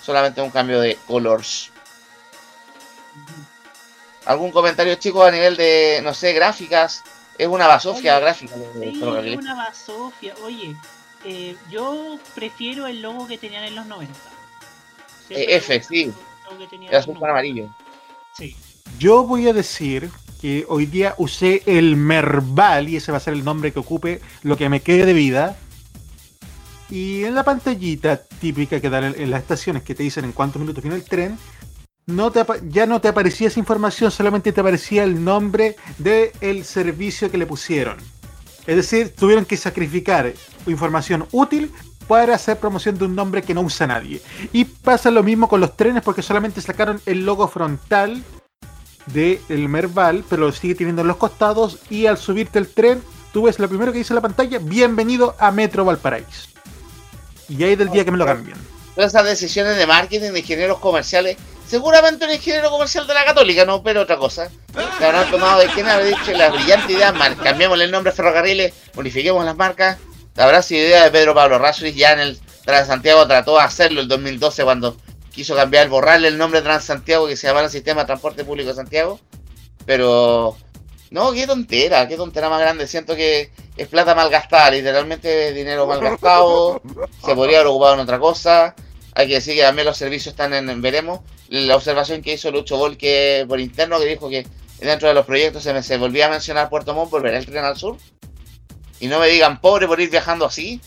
[0.00, 1.72] Solamente un cambio de colors.
[4.28, 7.02] ¿Algún comentario, chicos, a nivel de, no sé, gráficas?
[7.38, 8.54] Es una basofia Oye, gráfica.
[8.78, 10.34] Sí, es una basofia.
[10.44, 10.76] Oye,
[11.24, 14.12] eh, yo prefiero el logo que tenían en los 90.
[15.30, 16.12] Eh, F, sí.
[16.44, 17.30] Los azul con 90.
[17.30, 17.74] amarillo.
[18.36, 18.54] Sí.
[18.98, 20.10] Yo voy a decir
[20.42, 24.20] que hoy día usé el Merval y ese va a ser el nombre que ocupe
[24.42, 25.56] lo que me quede de vida.
[26.90, 30.32] Y en la pantallita típica que dan en, en las estaciones que te dicen en
[30.32, 31.38] cuántos minutos viene el tren,
[32.08, 37.30] no te ya no te aparecía esa información, solamente te aparecía el nombre del servicio
[37.30, 37.98] que le pusieron.
[38.66, 40.32] Es decir, tuvieron que sacrificar
[40.66, 41.70] información útil
[42.06, 44.22] para hacer promoción de un nombre que no usa nadie.
[44.52, 48.22] Y pasa lo mismo con los trenes porque solamente sacaron el logo frontal
[49.06, 53.02] del Merval, pero lo sigue teniendo en los costados y al subirte el tren,
[53.32, 56.48] tú ves lo primero que dice la pantalla, bienvenido a Metro Valparaíso.
[57.50, 58.77] Y ahí del día que me lo cambian.
[58.98, 61.36] Todas esas decisiones de marketing de ingenieros comerciales,
[61.68, 64.50] seguramente un ingeniero comercial de la Católica, no, pero otra cosa.
[64.98, 69.44] Se habrán tomado de quién habrá dicho la brillante idea, cambiémosle el nombre ferrocarriles, unifiquemos
[69.44, 69.98] las marcas.
[70.36, 74.08] Habrá sido idea de Pedro Pablo Rasuri, ya en el Transantiago trató de hacerlo el
[74.08, 74.96] 2012 cuando
[75.30, 79.20] quiso cambiar, borrarle el nombre Transantiago que se llamara Sistema de Transporte Público de Santiago.
[79.86, 80.56] Pero,
[81.12, 82.88] no, qué tontera, qué tontera más grande.
[82.88, 86.82] Siento que es plata mal gastada, literalmente dinero mal gastado.
[87.24, 88.74] Se podría haber ocupado en otra cosa.
[89.18, 91.22] Hay que decir que también los servicios están en, veremos.
[91.48, 94.46] La observación que hizo Lucho Volque por interno, que dijo que
[94.78, 97.64] dentro de los proyectos se, me, se volvía a mencionar Puerto Montt, volver el tren
[97.64, 97.96] al sur.
[99.00, 100.80] Y no me digan pobre por ir viajando así.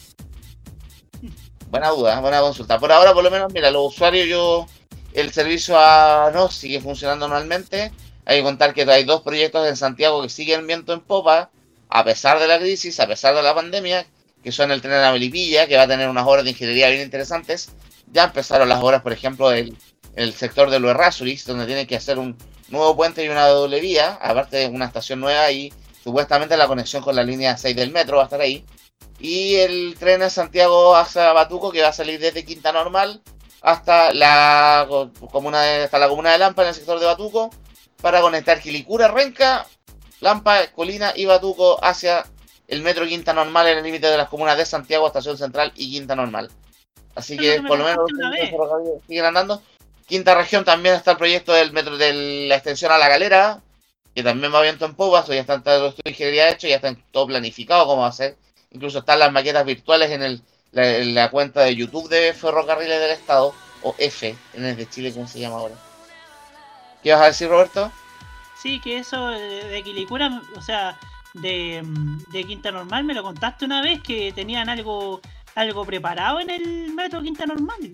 [1.68, 2.80] Buena duda, buena consulta.
[2.80, 4.66] Por ahora, por lo menos, mira, los usuarios, yo,
[5.12, 7.92] el servicio a NOS sigue funcionando normalmente.
[8.24, 11.50] Hay que contar que hay dos proyectos en Santiago que siguen viento en popa,
[11.90, 14.06] a pesar de la crisis, a pesar de la pandemia,
[14.42, 17.02] que son el tren a Melipilla, que va a tener unas obras de ingeniería bien
[17.02, 17.74] interesantes.
[18.12, 19.78] Ya empezaron las obras, por ejemplo, del
[20.16, 22.38] el sector de Errázuriz, donde tienen que hacer un
[22.68, 25.72] nuevo puente y una doble vía, aparte de una estación nueva y
[26.04, 28.66] supuestamente la conexión con la línea 6 del metro va a estar ahí.
[29.20, 33.22] Y el tren de Santiago hacia Batuco, que va a salir desde Quinta Normal
[33.62, 37.50] hasta la co- comuna de, hasta la comuna de Lampa en el sector de Batuco,
[38.02, 39.66] para conectar Quilicura, Renca,
[40.20, 42.26] Lampa, Colina y Batuco hacia
[42.68, 45.92] el metro Quinta Normal en el límite de las comunas de Santiago, Estación Central y
[45.92, 46.50] Quinta Normal.
[47.16, 49.62] Así que no me por lo menos siguen andando.
[50.08, 53.62] Quinta región también está el proyecto del metro de la extensión a la galera,
[54.14, 56.76] que también va viento en popa, ya están todos los estudios de ingeniería hechos, ya
[56.78, 58.36] están todo planificado cómo va a ser.
[58.72, 60.42] Incluso están las maquetas virtuales en, el,
[60.72, 63.54] la, en la cuenta de YouTube de Ferrocarriles del Estado,
[63.84, 65.76] o F, en el de Chile, como se llama ahora.
[67.04, 67.92] ¿Qué vas a decir, Roberto?
[68.62, 71.00] Sí, que eso de, Quilicura, o sea,
[71.34, 71.82] de,
[72.32, 75.20] de Quinta Normal, me lo contaste una vez que tenían algo
[75.56, 77.92] algo preparado en el metro Quinta Normal.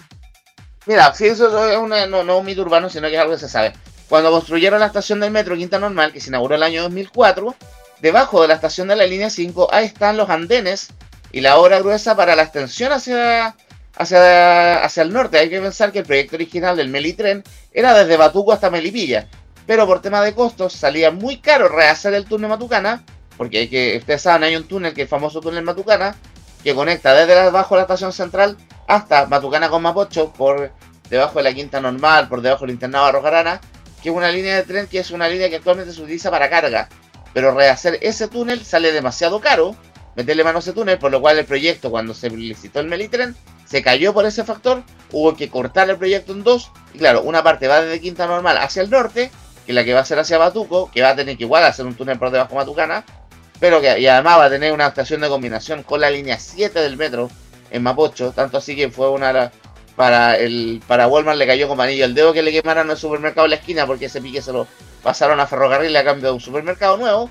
[0.85, 3.73] Mira, si eso es no un mito urbano, sino que es algo que se sabe.
[4.07, 7.55] Cuando construyeron la estación del metro Quinta Normal, que se inauguró el año 2004,
[7.99, 10.89] debajo de la estación de la línea 5, ahí están los andenes
[11.31, 13.55] y la obra gruesa para la extensión hacia,
[13.97, 15.39] hacia, hacia el norte.
[15.39, 17.43] Hay que pensar que el proyecto original del Melitren
[17.73, 19.27] era desde Batuco hasta Melipilla,
[19.65, 23.03] pero por tema de costos salía muy caro rehacer el túnel Matucana,
[23.35, 26.15] porque hay que, ustedes saben, hay un túnel que es el famoso túnel Matucana,
[26.63, 30.71] que conecta desde abajo de la estación central hasta Matucana con Mapocho, por
[31.09, 33.61] debajo de la quinta normal, por debajo del internado Arrojarana,
[34.01, 36.49] que es una línea de tren que es una línea que actualmente se utiliza para
[36.49, 36.89] carga.
[37.33, 39.75] Pero rehacer ese túnel sale demasiado caro,
[40.15, 43.35] meterle mano a ese túnel, por lo cual el proyecto, cuando se licitó el Melitren,
[43.65, 47.43] se cayó por ese factor, hubo que cortar el proyecto en dos, y claro, una
[47.43, 49.29] parte va desde Quinta Normal hacia el norte,
[49.65, 51.65] que es la que va a ser hacia Batuco, que va a tener que igual
[51.65, 53.03] hacer un túnel por debajo de Matucana,
[53.59, 56.79] pero que y además va a tener una estación de combinación con la línea 7
[56.79, 57.29] del metro
[57.71, 59.49] en Mapocho, tanto así que fue una de
[59.95, 63.45] para el para Walmart le cayó como anillo el dedo que le quemaron el supermercado
[63.45, 64.67] en la esquina porque ese pique se lo
[65.01, 67.29] pasaron a ferrocarril a cambio de un supermercado nuevo.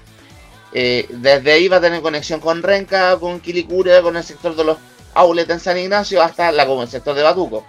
[0.73, 4.65] Eh, desde ahí va a tener conexión con Renca, con Quilicura, con el sector de
[4.65, 4.79] los
[5.15, 7.65] outlets en San Ignacio hasta el sector de Batuco.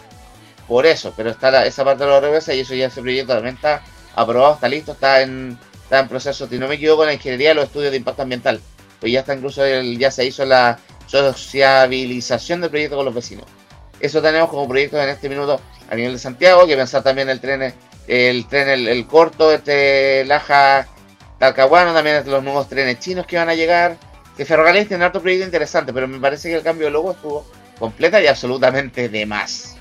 [0.67, 3.33] Por eso, pero está la- esa parte de los reversa y eso ya ese proyecto
[3.33, 3.81] también está
[4.15, 5.57] aprobado, está listo, está en,
[5.87, 8.59] está en proceso, si no me equivoco, la ingeniería de los estudios de impacto ambiental.
[8.99, 13.45] Pues ya está incluso, el- ya se hizo la sociabilización del proyecto con los vecinos.
[14.01, 17.29] Eso tenemos como proyecto en este minuto a nivel de Santiago, hay que pensar también
[17.29, 17.73] el tren,
[18.07, 20.87] el tren, el, corto, este Laja
[21.39, 23.95] Talcahuano, también los nuevos trenes chinos que van a llegar.
[24.35, 27.45] Que Ferrocarril tiene harto proyecto interesante, pero me parece que el cambio de logo estuvo
[27.79, 29.77] completa y absolutamente de más.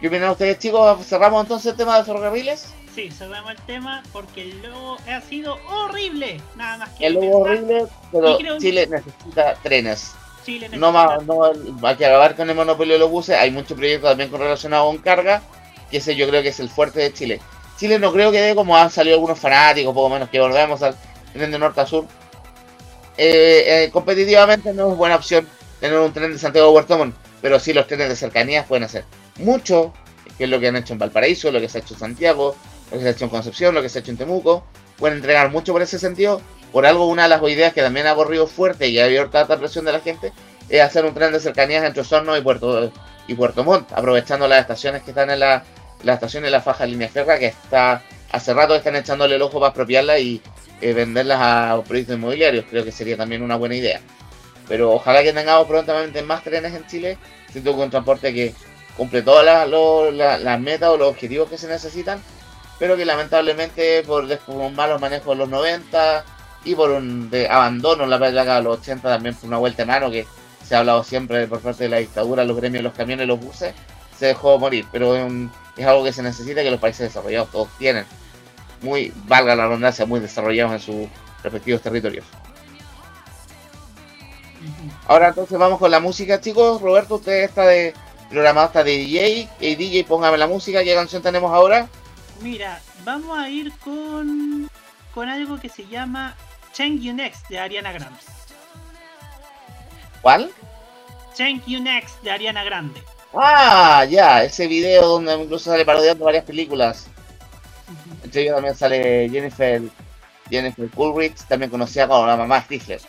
[0.00, 1.06] ¿Qué opinan ustedes, chicos?
[1.06, 2.66] ¿Cerramos entonces el tema de ferrocarriles?
[2.98, 6.40] Sí, cerramos el tema porque el logo ha sido horrible.
[6.56, 10.14] Nada más que El logo horrible, pero creo- Chile necesita trenes.
[10.44, 11.44] Chile No, más, no
[11.84, 13.36] hay que acabar con el monopolio de los buses.
[13.36, 15.42] Hay muchos proyectos también con relacionados con carga,
[15.92, 17.40] que ese yo creo que es el fuerte de Chile.
[17.78, 20.96] Chile no creo que dé como han salido algunos fanáticos, poco menos que volvemos al
[21.32, 22.04] tren de norte a sur.
[23.16, 25.46] Eh, eh, competitivamente no es buena opción
[25.78, 28.82] tener un tren de Santiago a Puerto Montt, pero sí los trenes de cercanías pueden
[28.82, 29.04] hacer
[29.36, 29.92] mucho,
[30.36, 32.56] que es lo que han hecho en Valparaíso, lo que se ha hecho en Santiago,
[32.90, 34.64] lo que se ha hecho en Concepción, lo que se ha hecho en Temuco.
[34.96, 36.40] Pueden entregar mucho por ese sentido.
[36.72, 39.58] Por algo, una de las ideas que también ha corrido fuerte y ha abierto tanta
[39.58, 40.32] presión de la gente
[40.68, 42.92] es hacer un tren de cercanías entre Osorno y Puerto,
[43.26, 45.64] y Puerto Montt, aprovechando las estaciones que están en la,
[46.02, 49.42] la estación de la faja de línea ferra, que está hace rato están echándole el
[49.42, 50.42] ojo para apropiarla y
[50.80, 52.66] eh, venderlas a proyectos inmobiliarios.
[52.68, 54.00] Creo que sería también una buena idea.
[54.68, 57.18] Pero ojalá que tengamos prontamente más trenes en Chile.
[57.50, 58.54] Siento que un transporte que
[58.96, 62.20] cumple todas las las metas o los objetivos que se necesitan,
[62.78, 66.24] pero que lamentablemente por, un malos manejos en los 90
[66.64, 69.82] y por un de- abandono en la década de los 80 también por una vuelta
[69.82, 70.26] de mano que
[70.66, 73.74] se ha hablado siempre por parte de la dictadura, los gremios, los camiones, los buses,
[74.18, 77.50] se dejó morir, pero es, un- es algo que se necesita que los países desarrollados
[77.50, 78.04] todos tienen,
[78.82, 81.08] muy, valga la redundancia, muy desarrollados en sus
[81.42, 82.24] respectivos territorios.
[85.06, 86.80] Ahora entonces vamos con la música, chicos.
[86.82, 87.94] Roberto, usted está de
[88.28, 89.48] programado hasta de DJ.
[89.60, 90.82] Hey, DJ, póngame la música.
[90.84, 91.88] ¿Qué canción tenemos ahora?
[92.40, 94.70] Mira, vamos a ir con,
[95.14, 96.36] con algo que se llama
[96.72, 98.20] Change You Next de Ariana Grande.
[100.22, 100.50] ¿Cuál?
[101.34, 103.02] Change You Next de Ariana Grande.
[103.34, 107.08] Ah, ya, ese video donde incluso sale parodiando varias películas.
[107.88, 108.24] Ujú.
[108.24, 109.82] Entre ellos también sale Jennifer,
[110.48, 113.00] Jennifer Coolidge, también conocida como la mamá Stifler.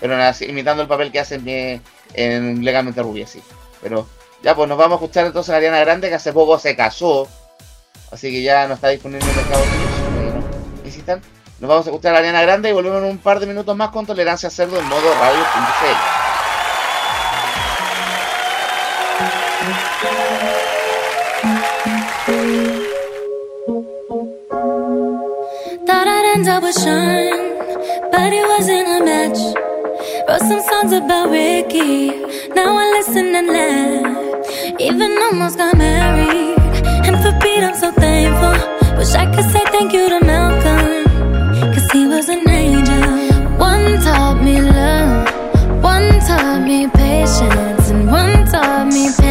[0.00, 0.16] Pero
[0.48, 1.82] imitando el papel que hace en,
[2.14, 3.42] en Legalmente Rubia, sí.
[3.82, 4.06] Pero
[4.42, 7.28] ya, pues nos vamos a escuchar entonces a Ariana Grande, que hace poco se casó.
[8.10, 10.32] Así que ya no está disponible en Mercado eh,
[10.76, 11.20] no visitan.
[11.58, 13.90] Nos vamos a escuchar a Ariana Grande y volvemos en un par de minutos más
[13.90, 16.26] con Tolerancia Cerdo en modo radio.cl.
[25.86, 27.56] Thought I'd end up with Sean,
[28.12, 29.38] but it wasn't a match.
[30.28, 32.10] Wrote some songs about Ricky,
[32.54, 34.80] now I listen and laugh.
[34.80, 36.45] Even almost got married,
[37.64, 38.56] I'm so thankful.
[38.98, 41.04] Wish I could say thank you to Malcolm,
[41.74, 43.06] cause he was an angel.
[43.58, 49.25] One taught me love, one taught me patience, and one taught me pain.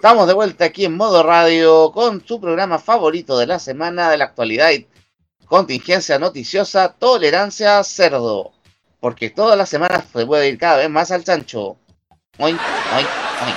[0.00, 4.16] Estamos de vuelta aquí en modo radio con su programa favorito de la semana de
[4.16, 4.70] la actualidad
[5.44, 8.50] contingencia noticiosa, tolerancia cerdo.
[8.98, 11.76] Porque todas las semanas se puede ir cada vez más al chancho.
[12.38, 12.58] Oink,
[12.96, 13.08] oink,
[13.44, 13.56] oink.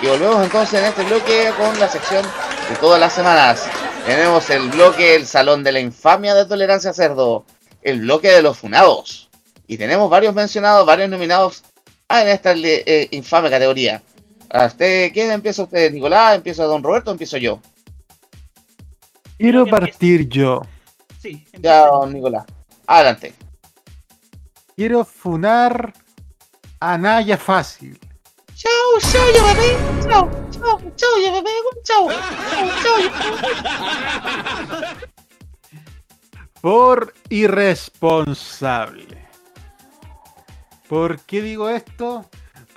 [0.00, 2.24] Y volvemos entonces en este bloque con la sección
[2.70, 3.68] de todas las semanas.
[4.06, 7.44] Tenemos el bloque El Salón de la Infamia de Tolerancia Cerdo.
[7.82, 9.28] El bloque de los funados.
[9.66, 11.62] Y tenemos varios mencionados, varios nominados
[12.08, 14.02] en esta eh, infame categoría.
[14.50, 15.92] ¿A usted quién empieza usted?
[15.92, 16.36] ¿Nicolás?
[16.36, 17.60] ¿Empieza Don Roberto o empiezo yo?
[19.36, 20.62] Quiero partir yo.
[21.20, 22.44] Sí, Ya, don Nicolás.
[22.86, 23.34] Adelante.
[24.74, 25.92] Quiero funar
[26.80, 27.98] a Naya Fácil.
[28.54, 29.76] Chao, chao, yo bebé.
[30.08, 31.50] Chao, chao, chao, yo bebé.
[31.84, 32.08] Chao,
[32.50, 32.98] chao, chao.
[36.60, 39.28] Por irresponsable.
[40.88, 42.24] ¿Por qué digo esto?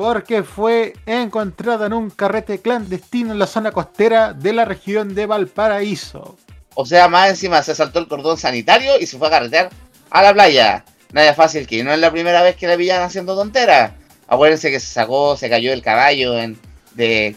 [0.02, 5.28] Porque fue encontrada en un carrete clandestino en la zona costera de la región de
[5.28, 6.38] Valparaíso.
[6.74, 9.70] O sea, más encima se saltó el cordón sanitario y se fue a carretear
[10.10, 10.86] a la playa.
[11.12, 13.91] Nada fácil que no es la primera vez que la pillan haciendo tonteras.
[14.28, 16.58] Acuérdense que se sacó, se cayó el caballo en,
[16.95, 17.36] de,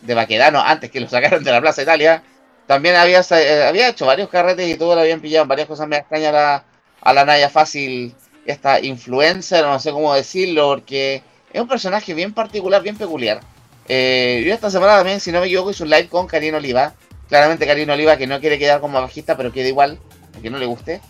[0.00, 2.24] de Baquedano antes que lo sacaron de la Plaza Italia.
[2.66, 5.98] También había, eh, había hecho varios carretes y todo lo habían pillado varias cosas me
[5.98, 6.64] extraña a la,
[7.00, 8.12] a la Naya Fácil,
[8.44, 11.22] esta influencer, no sé cómo decirlo, porque
[11.52, 13.40] es un personaje bien particular, bien peculiar.
[13.88, 16.94] Eh, yo esta semana también, si no me equivoco, hice un live con Karina Oliva.
[17.28, 19.98] Claramente Karina Oliva que no quiere quedar como bajista, pero queda igual,
[20.34, 21.00] aunque no le guste.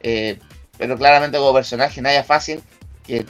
[0.00, 0.38] Eh,
[0.78, 2.62] pero claramente como personaje, Naya Fácil,
[3.06, 3.24] que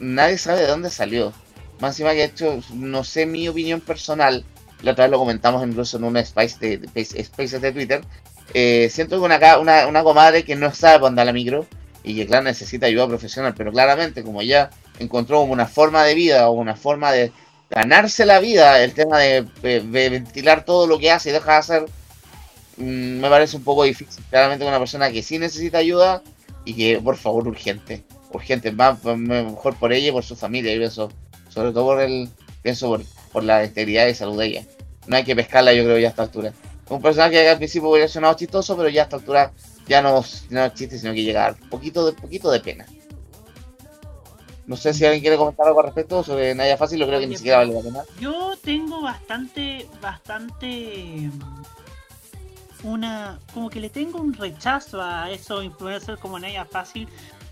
[0.00, 1.32] nadie sabe de dónde salió.
[1.80, 4.44] Más encima que hecho, no sé mi opinión personal,
[4.82, 8.02] la otra vez lo comentamos incluso en una Spice de, de- de Twitter.
[8.54, 11.66] eh, siento que una, una, una comadre que no sabe andar la micro
[12.04, 14.70] y que claro necesita ayuda profesional, pero claramente como ya
[15.02, 17.32] encontró una forma de vida o una forma de
[17.70, 21.52] ganarse la vida, el tema de, de- de ventilar todo lo que hace y deja
[21.52, 21.84] de hacer,
[22.76, 24.22] mm, me parece un poco difícil.
[24.30, 26.22] Claramente una persona que sí necesita ayuda
[26.64, 30.82] y que por favor urgente, urgente, más mejor por ella y por su familia, y
[30.82, 31.10] eso,
[31.48, 32.28] sobre todo por el,
[32.62, 34.64] pienso por, por la integridad y salud de ella.
[35.06, 36.52] No hay que pescarla, yo creo, ya a esta altura.
[36.88, 39.50] Un personaje que al principio hubiera sonado chistoso, pero ya a esta altura
[39.88, 42.86] ya no, no es chiste, sino que llega a poquito de, poquito de pena.
[44.66, 47.26] No sé si alguien quiere comentar algo al respecto sobre Naya Fácil, yo creo que
[47.26, 48.02] ni siquiera vale la pena.
[48.20, 56.20] Yo tengo bastante, bastante mm, una, como que le tengo un rechazo a esos influencers
[56.20, 57.08] como Naya Fácil,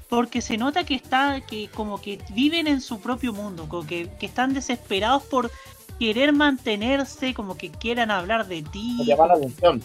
[0.08, 4.08] porque se nota que está, que como que viven en su propio mundo, como que,
[4.18, 5.50] que están desesperados por
[5.98, 9.82] querer mantenerse, como que quieran hablar de ti, Llamar la atención.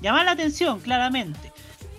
[0.00, 1.52] llamar la atención, claramente.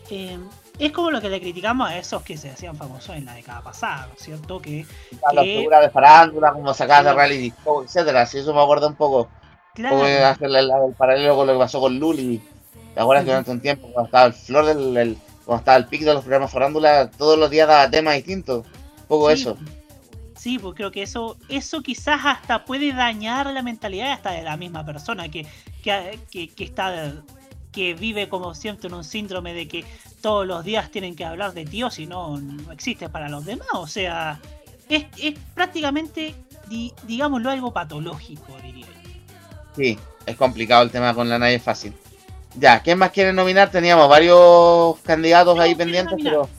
[0.10, 0.38] Eh,
[0.80, 3.62] es como lo que le criticamos a esos que se hacían famosos en la década
[3.62, 4.60] pasada, ¿no es cierto?
[4.62, 4.86] Que
[5.26, 8.26] A la figura de farándula, como sacadas de reality show, etcétera.
[8.26, 9.28] Si eso me acuerdo un poco.
[9.74, 12.42] claro, Como hacer el paralelo con lo que pasó con Luli.
[12.94, 14.98] ¿Te acuerdas que durante un tiempo, cuando estaba el flor del.
[14.98, 18.66] el- cuando estaba el pic de los programas farándula, todos los días daba temas distintos?
[18.66, 19.58] Un poco Sí, eso.
[20.36, 24.56] Sí, pues creo que eso, eso quizás hasta puede dañar la mentalidad hasta de la
[24.58, 25.48] misma persona que,
[25.82, 27.14] que, que, que está
[27.78, 29.86] que vive como siempre en un síndrome de que
[30.20, 33.46] todos los días tienen que hablar de ti o si no, no existe para los
[33.46, 33.68] demás.
[33.76, 34.40] O sea,
[34.90, 36.34] es, es prácticamente,
[36.68, 39.10] di- digámoslo, algo patológico, diría yo.
[39.76, 41.94] Sí, es complicado el tema con la nadie fácil.
[42.56, 43.70] Ya, ¿quién más quiere nominar?
[43.70, 46.34] Teníamos varios candidatos ahí pendientes, nominar.
[46.34, 46.50] pero.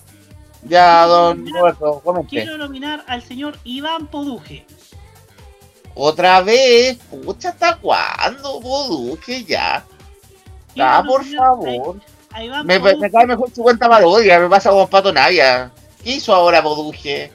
[0.62, 1.60] Ya, Quiero don nominar.
[1.60, 2.28] Roberto, comente.
[2.30, 4.64] Quiero nominar al señor Iván Poduje.
[5.96, 9.42] Otra vez, pucha, ¿hasta cuándo, Boduje?
[9.42, 9.84] Ya.
[10.78, 11.96] Ya, por favor.
[12.30, 12.96] Ahí Me, Poduje.
[12.96, 15.70] me cae mejor su cuenta parodia, me pasa como Pato Navia.
[16.02, 17.32] ¿Qué hizo ahora Boduje?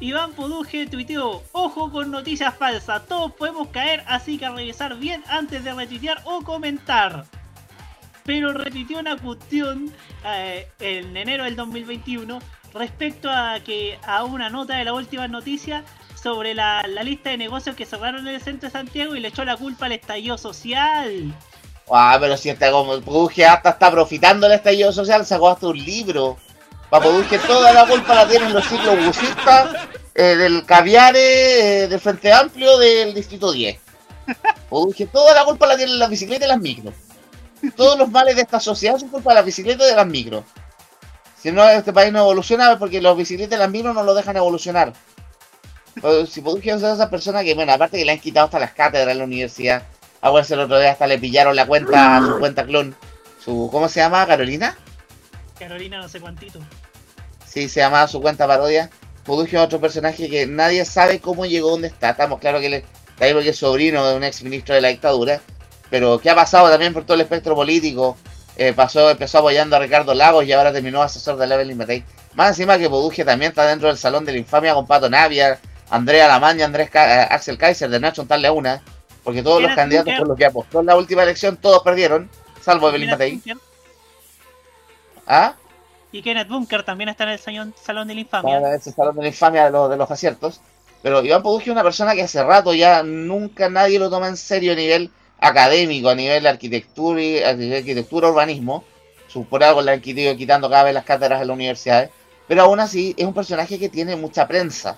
[0.00, 5.64] Iván Poduje tuiteó, ojo con noticias falsas, todos podemos caer, así que revisar bien antes
[5.64, 7.24] de retuitear o comentar.
[8.24, 9.92] Pero repitió una cuestión
[10.24, 12.38] eh, en enero del 2021
[12.74, 15.82] respecto a que a una nota de la última noticia
[16.14, 19.28] sobre la, la lista de negocios que cerraron en el centro de Santiago y le
[19.28, 21.34] echó la culpa al estallido social.
[21.90, 25.78] Ah, pero si está como Poduje hasta está profitando el estallido social, sacó hasta un
[25.78, 26.36] libro.
[26.90, 32.00] Para Poduje toda la culpa la tienen los ciclos busistas eh, del Caviare, eh, del
[32.00, 33.78] Frente Amplio, del Distrito 10.
[34.68, 36.94] Poduje toda la culpa la tienen las bicicletas y las micros.
[37.76, 40.44] Todos los males de esta sociedad son culpa de las bicicletas y de las micros.
[41.40, 44.36] Si no, este país no evoluciona porque los bicicletas y las micros no lo dejan
[44.36, 44.92] evolucionar.
[46.28, 48.72] Si Poduje es de esas personas que, bueno, aparte que le han quitado hasta las
[48.72, 49.82] cátedras en la universidad,
[50.20, 52.94] a el otro día hasta le pillaron la cuenta a su cuenta clon.
[53.44, 54.26] Su, ¿Cómo se llama?
[54.26, 54.76] ¿Carolina?
[55.58, 56.60] Carolina no sé cuántito.
[57.46, 58.90] Sí, se llamaba su cuenta parodia.
[59.24, 62.10] Poduje es otro personaje que nadie sabe cómo llegó donde está.
[62.10, 64.88] Estamos claro que él está ahí porque es sobrino de un ex ministro de la
[64.88, 65.40] dictadura.
[65.90, 68.16] Pero ¿qué ha pasado también por todo el espectro político?
[68.56, 72.04] Eh, pasó, empezó apoyando a Ricardo Lagos y ahora terminó asesor de Level Matei.
[72.34, 75.58] Más encima que Poduje también está dentro del salón de la infamia con Pato Navia,
[75.90, 78.82] Andrea Lamaña, Andrés Ca- eh, Axel Kaiser, de Nacho Tal una.
[79.28, 82.30] Porque todos los candidatos por los que apostó en la última elección, todos perdieron,
[82.62, 83.32] salvo Evelyn Matei.
[83.32, 83.56] Bunker.
[85.26, 85.54] ¿Ah?
[86.10, 88.58] Y Kenneth Bunker también está en el salón, salón de la infamia.
[88.58, 90.62] Para ese salón de la infamia de los, de los aciertos.
[91.02, 94.38] Pero Iván Poduje es una persona que hace rato ya nunca nadie lo toma en
[94.38, 98.82] serio a nivel académico, a nivel de arquitectura, y, de arquitectura urbanismo.
[99.50, 102.08] Por algo le han quitado- quitando cada vez las cátedras en las universidades.
[102.46, 104.96] Pero aún así es un personaje que tiene mucha prensa,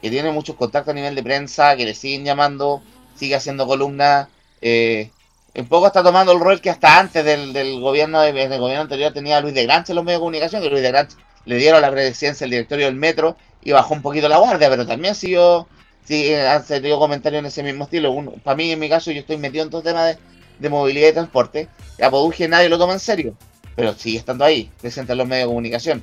[0.00, 2.84] que tiene muchos contactos a nivel de prensa, que le siguen llamando,
[3.16, 4.28] sigue haciendo columnas.
[4.60, 5.10] Eh,
[5.56, 8.82] un poco está tomando el rol que hasta antes del, del gobierno de- del gobierno
[8.82, 11.56] anterior tenía Luis de Granche en los medios de comunicación, que Luis de Granche le
[11.56, 15.14] dieron la presidencia del directorio del metro y bajó un poquito la guardia, pero también
[15.14, 15.68] siguió,
[16.04, 18.14] sigue, ha tenido comentarios en ese mismo estilo.
[18.42, 20.18] para mí, en mi caso, yo estoy metido en todo el tema de,
[20.58, 21.68] de movilidad y transporte.
[21.98, 23.34] Y a Poduje nadie lo toma en serio,
[23.76, 26.02] pero sigue estando ahí, presente en los medios de comunicación.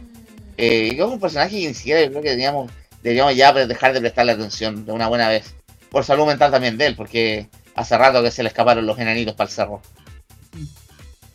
[0.57, 2.71] Eh, y es un personaje que ni siquiera yo creo que teníamos,
[3.03, 5.55] deberíamos ya dejar de prestarle atención de una buena vez.
[5.91, 9.35] Por salud mental también de él, porque hace rato que se le escaparon los enanitos
[9.35, 9.81] para el cerro.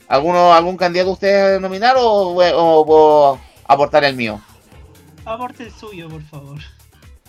[0.08, 2.34] ¿Alguno, ¿Algún candidato usted nominar o,
[2.86, 4.40] puedo aportar el mío?
[5.24, 6.58] Aporte el suyo, por favor.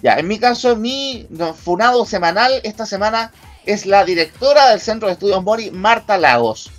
[0.01, 3.33] Ya, en mi caso, mi funado semanal esta semana
[3.65, 6.69] es la directora del Centro de Estudios Mori, Marta Lagos.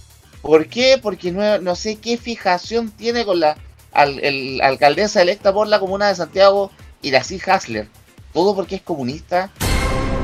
[0.40, 0.98] ¿Por qué?
[1.02, 3.58] Porque no, no sé qué fijación tiene con la
[3.92, 6.70] al- el- alcaldesa electa por la comuna de Santiago,
[7.02, 7.88] Irací Hasler.
[8.32, 9.50] Todo porque es comunista.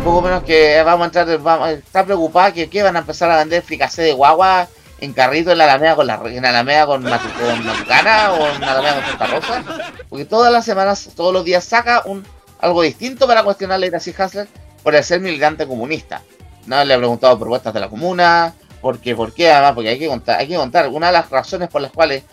[0.05, 3.39] Poco menos que vamos a entrar, vamos, está preocupada que, que van a empezar a
[3.39, 4.68] vender fricacé de guagua
[5.01, 8.62] en carrito en la Alameda con la en Alameda con, Matu- con Matucana o en
[8.62, 9.64] Alameda con Santa Rosa.
[10.10, 12.22] Porque todas las semanas, todos los días saca un
[12.60, 14.47] algo distinto para cuestionarle a Iracy Hasler
[14.82, 16.20] por el ser militante comunista.
[16.66, 19.98] No le he preguntado propuestas de la comuna, por qué, por qué, además, porque hay
[19.98, 22.24] que contar, hay que contar una de las razones por las cuales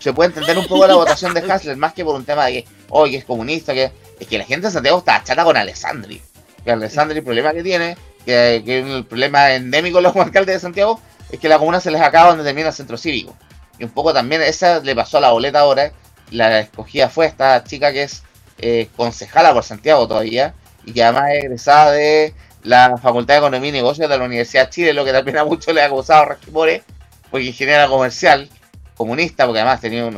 [0.00, 2.52] se puede entender un poco la votación de Hasler, más que por un tema de
[2.64, 6.20] que, hoy es comunista, que es que la gente de Santiago está chata con Alessandri.
[6.64, 10.60] Que Alessandri, el problema que tiene, que, que el problema endémico de los alcaldes de
[10.60, 11.00] Santiago,
[11.30, 13.36] es que la comuna se les acaba donde termina el centro cívico.
[13.78, 15.92] Y un poco también esa le pasó a la boleta ahora.
[16.30, 18.22] La escogida fue esta chica que es
[18.58, 20.54] eh, concejala por Santiago todavía
[20.84, 24.66] y que además es egresada de la Facultad de Economía y Negocios de la Universidad
[24.66, 26.82] de Chile, lo que también a muchos le ha causado rasquimores,
[27.30, 28.48] porque ingeniera comercial,
[28.96, 30.16] comunista, porque además tenía un-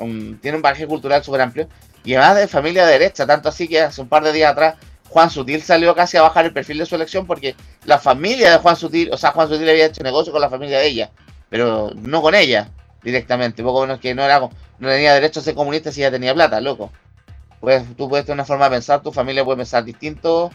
[0.00, 1.68] un- tiene un bagaje cultural súper amplio,
[2.02, 4.76] y además de familia de derecha, tanto así que hace un par de días atrás
[5.08, 7.54] Juan Sutil salió casi a bajar el perfil de su elección porque
[7.84, 10.78] la familia de Juan Sutil, o sea, Juan Sutil había hecho negocio con la familia
[10.78, 11.10] de ella,
[11.48, 12.70] pero no con ella
[13.02, 16.34] directamente, poco menos que no era no tenía derecho a ser comunista si ya tenía
[16.34, 16.92] plata, loco.
[17.60, 20.50] Pues tú puedes tener una forma de pensar, tu familia puede pensar distinto,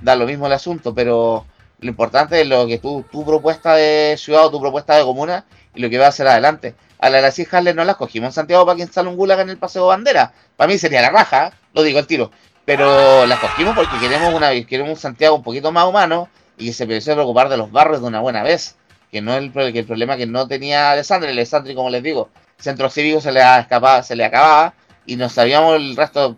[0.00, 1.44] da lo mismo el asunto, pero
[1.80, 5.44] lo importante es lo que tú, tu propuesta de ciudad o tu propuesta de comuna
[5.74, 6.74] y lo que va a hacer adelante.
[6.98, 9.40] A la de las hijas no las cogimos en Santiago para que instale un gulag
[9.40, 10.32] en el Paseo Bandera.
[10.56, 12.30] Para mí sería la raja, lo digo al tiro.
[12.66, 16.28] Pero las cogimos porque queremos una queremos un Santiago un poquito más humano
[16.58, 18.76] y que se empezó a preocupar de los barrios de una buena vez.
[19.10, 22.28] Que no el, pro- que el problema que no tenía Alessandri, Alessandri, como les digo,
[22.58, 24.74] centro cívico se le ha escapado, se le acababa
[25.06, 26.36] y no sabíamos el resto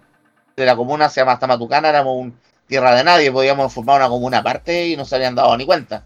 [0.54, 4.08] de la comuna, se llama hasta Matucana, éramos un tierra de nadie, podíamos formar una
[4.10, 6.04] comuna aparte y no se habían dado ni cuenta.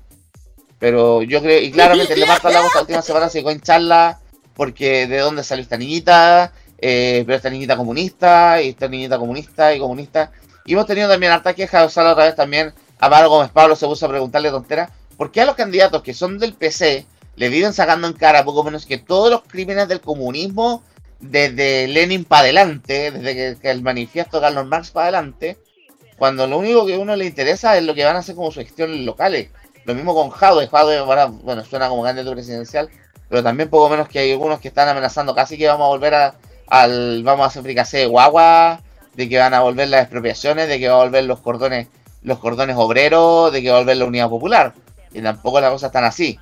[0.79, 3.61] Pero yo creo, y claramente el de Marta Lagos esta última semana se llegó en
[3.61, 4.21] charla
[4.55, 6.53] porque de dónde salió esta niñita,
[6.85, 10.33] eh, pero esta niñita comunista, y esta niñita comunista y comunista.
[10.65, 13.87] Y hemos tenido también harta queja, o sea, otra vez también Amaro Gómez Pablo se
[13.87, 17.07] puso a preguntarle tontera, ¿por qué a los candidatos que son del PC
[17.37, 20.83] le viven sacando en cara poco menos que todos los crímenes del comunismo
[21.21, 25.59] desde Lenin para adelante, desde que, el manifiesto de Carlos Marx para adelante,
[26.19, 28.51] cuando lo único que a uno le interesa es lo que van a hacer como
[28.51, 29.51] sus gestiones locales.
[29.85, 31.01] Lo mismo con Jadwe, Jadwe
[31.43, 32.91] bueno, suena como candidato presidencial,
[33.29, 36.15] pero también poco menos que hay algunos que están amenazando casi que vamos a volver
[36.15, 36.35] a,
[36.69, 38.81] al, vamos a hacer fricasé de guagua,
[39.15, 41.89] de que van a volver las expropiaciones, de que va a volver los cordones,
[42.23, 44.75] los cordones obreros, de que va a volver la unidad popular.
[45.13, 46.39] Y tampoco las cosas están así.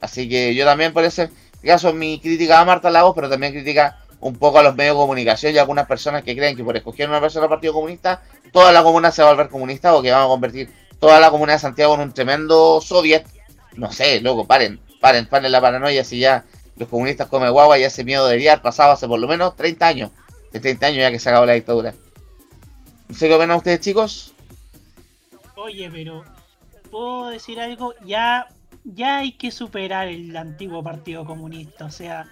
[0.00, 1.30] Así que yo también por ese
[1.64, 5.00] caso mi crítica a Marta Lagos, pero también crítica un poco a los medios de
[5.00, 8.22] comunicación y a algunas personas que creen que por escoger una persona del Partido Comunista,
[8.52, 11.30] toda la comuna se va a volver comunista o que van a convertir toda la
[11.30, 13.26] comuna de Santiago en un tremendo soviet.
[13.74, 16.44] No sé, loco, paren, paren, paren la paranoia si ya
[16.76, 19.86] los comunistas comen guagua y ese miedo debería haber pasado hace por lo menos 30
[19.86, 20.10] años.
[20.52, 21.94] De 30 años ya que se acabó la dictadura.
[23.08, 24.32] No sé qué opinan ustedes, chicos.
[25.54, 26.24] Oye, pero
[26.90, 28.48] puedo decir algo, ya,
[28.84, 31.86] ya hay que superar el antiguo Partido Comunista.
[31.86, 32.26] O sea,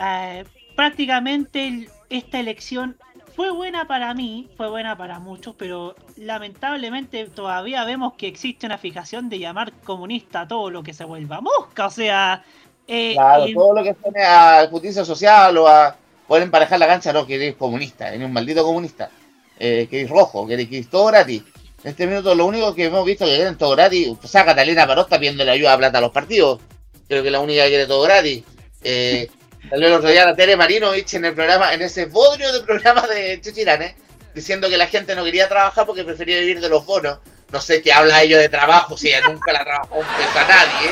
[0.00, 0.44] eh,
[0.76, 2.96] prácticamente esta elección
[3.34, 8.78] fue buena para mí, fue buena para muchos, pero lamentablemente todavía vemos que existe una
[8.78, 11.86] fijación de llamar comunista a todo lo que se vuelva mosca.
[11.86, 12.44] O sea,
[12.86, 15.96] eh, Claro, y- todo lo que suene a justicia social o a
[16.26, 19.10] poder emparejar la cancha, no, que eres comunista, eres un maldito comunista,
[19.58, 21.42] eh, que eres rojo, que eres, todo gratis.
[21.82, 24.86] En este minuto lo único que hemos visto que quieren todo gratis, o sea, Catalina
[24.86, 26.60] Parot está pidiendo la ayuda a plata a los partidos,
[27.08, 28.42] creo que es la única que quiere todo gratis.
[28.82, 29.28] Eh,
[29.70, 33.06] salió el otro día la Tere Marinovich en el programa, en ese bodrio de programa
[33.06, 33.96] de Chichirane,
[34.34, 37.18] diciendo que la gente no quería trabajar porque prefería vivir de los bonos.
[37.52, 40.48] No sé qué habla ellos de trabajo, si ella nunca la trabajó un peso a
[40.48, 40.90] nadie,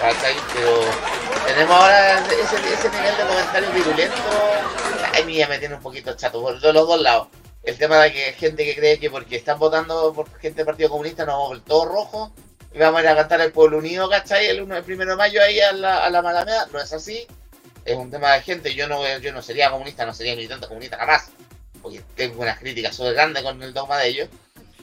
[0.00, 0.80] Pero
[1.46, 4.20] tenemos ahora ese, ese nivel de comentarios virulentos.
[5.12, 7.28] Ay, mía, me tiene un poquito chato por los dos lados.
[7.64, 10.90] El tema de que gente que cree que porque están votando por gente del Partido
[10.90, 12.32] Comunista nos vamos a todo rojo
[12.72, 14.46] y vamos a ir a cantar el pueblo unido, ¿cachai?
[14.46, 16.68] El, uno, el primero de mayo ahí a la, a la Malameda.
[16.72, 17.26] No es así.
[17.84, 18.74] Es un tema de gente.
[18.74, 21.30] Yo no, yo no sería comunista, no sería militante comunista jamás.
[21.82, 24.28] Porque tengo unas críticas súper grandes con el dogma de ellos.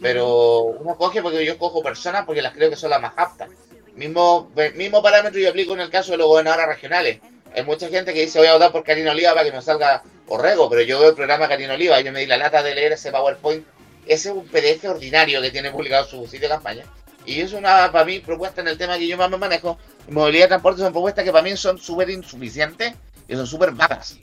[0.02, 3.50] Pero uno coge porque yo cojo personas porque las creo que son las más aptas.
[3.96, 7.20] Mismo, mismo parámetro yo aplico en el caso de los gobernadores regionales.
[7.56, 10.04] Hay mucha gente que dice voy a votar por Karina Oliva para que no salga
[10.28, 12.92] Orrego, pero yo veo el programa Karina Oliva yo me di la lata de leer
[12.94, 13.66] ese PowerPoint.
[14.06, 16.84] Ese es un PDF ordinario que tiene publicado su sitio de campaña.
[17.26, 19.80] Y es una, para mí, propuesta en el tema que yo más me manejo.
[20.10, 22.94] Movilidad y transporte son propuestas que para mí son súper insuficientes
[23.28, 24.18] y son súper vagas.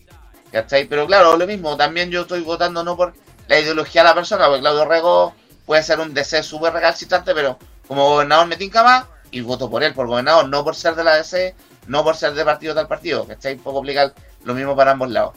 [0.53, 0.85] ¿Cachai?
[0.85, 3.15] Pero claro, lo mismo, también yo estoy votando no por
[3.49, 5.35] la ideología de la persona, porque Claudio Rego
[5.66, 7.59] puede ser un DC súper recalcitrante, pero
[7.89, 11.03] como gobernador me tinca más y voto por él, por gobernador, no por ser de
[11.03, 11.57] la DC,
[11.89, 13.57] no por ser de partido tal partido, ¿cachai?
[13.57, 14.13] Puedo complicar
[14.45, 15.35] lo mismo para ambos lados.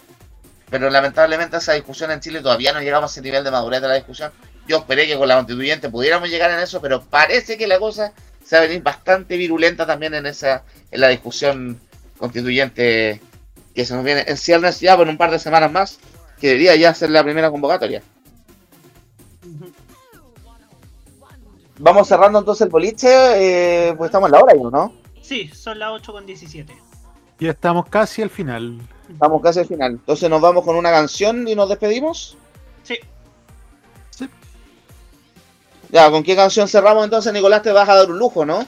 [0.69, 3.87] Pero lamentablemente esa discusión en Chile todavía no llegamos a ese nivel de madurez de
[3.87, 4.31] la discusión.
[4.67, 8.11] Yo esperé que con la constituyente pudiéramos llegar en eso, pero parece que la cosa
[8.43, 11.79] se va a venir bastante virulenta también en esa en la discusión
[12.17, 13.21] constituyente
[13.73, 15.99] que se nos viene en ciernes ya por un par de semanas más,
[16.39, 18.01] que debería ya ser la primera convocatoria.
[21.79, 24.93] Vamos cerrando entonces el boliche, eh, pues estamos en la hora, ¿no?
[25.21, 26.73] Sí, son las 8 con 17.
[27.39, 28.79] Ya estamos casi al final.
[29.09, 29.91] Estamos casi al final.
[29.93, 32.37] Entonces nos vamos con una canción y nos despedimos.
[32.83, 32.97] Sí,
[34.11, 34.29] Sí.
[35.91, 37.61] Ya, ¿con qué canción cerramos entonces, Nicolás?
[37.61, 38.65] Te vas a dar un lujo, ¿no?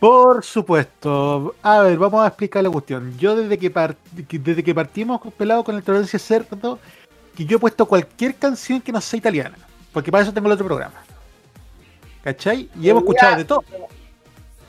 [0.00, 1.54] Por supuesto.
[1.62, 3.16] A ver, vamos a explicar la cuestión.
[3.16, 3.72] Yo desde que,
[4.38, 6.78] desde que partimos con pelado con el tolerancia cerdo,
[7.36, 9.56] que yo he puesto cualquier canción que no sea italiana.
[9.92, 11.04] Porque para eso tengo el otro programa.
[12.24, 12.68] ¿Cachai?
[12.80, 13.64] Y hemos escuchado de todo.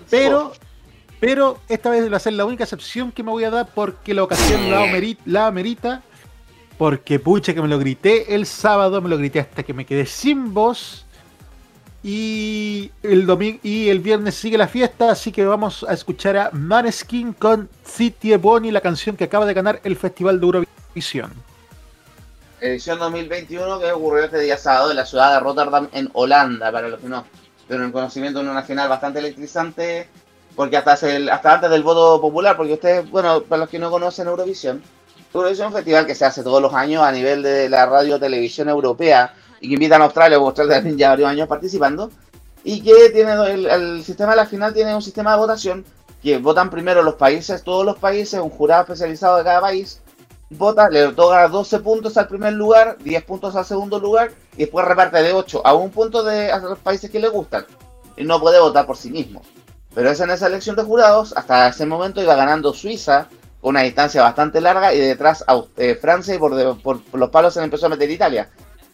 [0.09, 0.51] Pero,
[1.21, 4.13] pero esta vez va a ser la única excepción que me voy a dar porque
[4.13, 6.03] la ocasión la, ameri- la amerita.
[6.77, 10.05] Porque pucha que me lo grité el sábado, me lo grité hasta que me quedé
[10.05, 11.05] sin voz.
[12.03, 16.49] Y el domingo y el viernes sigue la fiesta, así que vamos a escuchar a
[16.51, 21.31] Maneskin con City Bonnie, la canción que acaba de ganar el Festival de Eurovisión.
[22.61, 26.89] Edición 2021 que ocurrió este día sábado en la ciudad de Rotterdam, en Holanda, para
[26.89, 27.25] los que no.
[27.67, 30.07] Pero en conocimiento de una final bastante electrizante,
[30.55, 33.89] porque hasta, el- hasta antes del voto popular, porque ustedes, bueno, para los que no
[33.91, 34.81] conocen Eurovisión,
[35.33, 38.19] Eurovisión es un festival que se hace todos los años a nivel de la radio
[38.19, 42.11] televisión europea y que invitan a Australia, porque Australia también ya varios años participando,
[42.63, 45.85] y que tiene el, el sistema de la final tiene un sistema de votación
[46.21, 50.01] que votan primero los países, todos los países, un jurado especializado de cada país,
[50.57, 54.85] vota, le otorga 12 puntos al primer lugar, 10 puntos al segundo lugar, y después
[54.85, 57.65] reparte de 8 a un punto de, a los países que le gustan.
[58.17, 59.41] Y no puede votar por sí mismo.
[59.93, 63.27] Pero es en esa elección de jurados, hasta ese momento iba ganando Suiza,
[63.61, 67.19] con una distancia bastante larga, y detrás Aus- eh, Francia, y por, de- por- por
[67.19, 68.49] los palos se le empezó a meter Italia.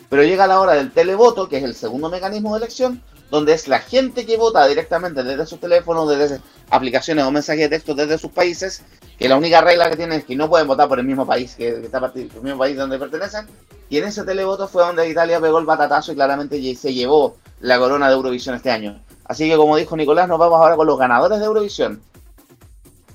[0.09, 3.01] Pero llega la hora del televoto, que es el segundo mecanismo de elección,
[3.31, 6.39] donde es la gente que vota directamente desde sus teléfonos, desde
[6.69, 8.83] aplicaciones o mensajes de texto desde sus países,
[9.17, 11.55] que la única regla que tienen es que no pueden votar por el mismo país
[11.55, 13.47] que, que está parti- el mismo país donde pertenecen.
[13.89, 17.79] Y en ese televoto fue donde Italia pegó el batatazo y claramente se llevó la
[17.79, 19.01] corona de Eurovisión este año.
[19.25, 22.01] Así que como dijo Nicolás, nos vamos ahora con los ganadores de Eurovisión.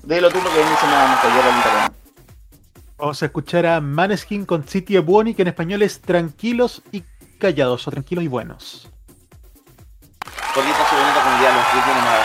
[0.03, 1.93] Dilo tú porque a mí se me va a callar el italiano.
[2.97, 7.03] Vamos a escuchar a Maneskin con City Buoni, que en español es tranquilos y
[7.37, 8.89] callados, o tranquilos y buenos.
[10.55, 12.21] Bonita su bonita comunidad, los que tienen más.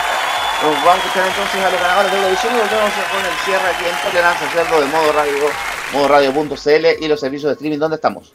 [0.63, 3.67] Nos vamos a escuchar entonces a los ganadores de Eurovisión y volvemos con el cierre
[3.69, 5.49] aquí en Tolerancia Cerdo de Modo Radio,
[5.91, 8.33] Modo Radio.cl y los servicios de streaming donde estamos.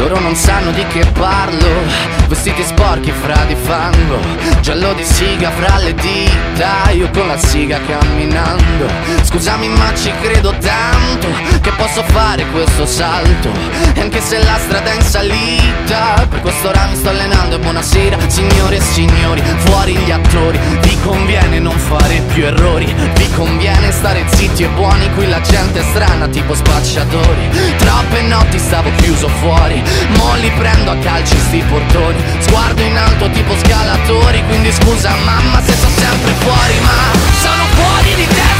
[0.00, 1.68] Loro non sanno di che parlo.
[2.26, 4.18] Vestiti sporchi fra di fango.
[4.62, 6.90] Giallo di siga fra le dita.
[6.92, 8.88] Io con la siga camminando.
[9.20, 11.28] Scusami ma ci credo tanto
[11.60, 13.50] Che posso fare questo salto.
[13.92, 17.56] E anche se la strada è in salita Per quest'ora mi sto allenando.
[17.56, 20.58] E buonasera signore e signori Fuori gli attori.
[20.80, 22.86] Vi conviene non fare più errori.
[22.86, 25.12] Vi conviene stare zitti e buoni.
[25.14, 27.50] Qui la gente è strana tipo spacciatori.
[27.76, 32.22] Troppe notti stavo chiuso fuori Mo li prendo a calci sti portoni.
[32.40, 38.14] Sguardo in alto tipo scalatori Quindi scusa mamma se sto sempre fuori Ma sono fuori
[38.14, 38.59] di testa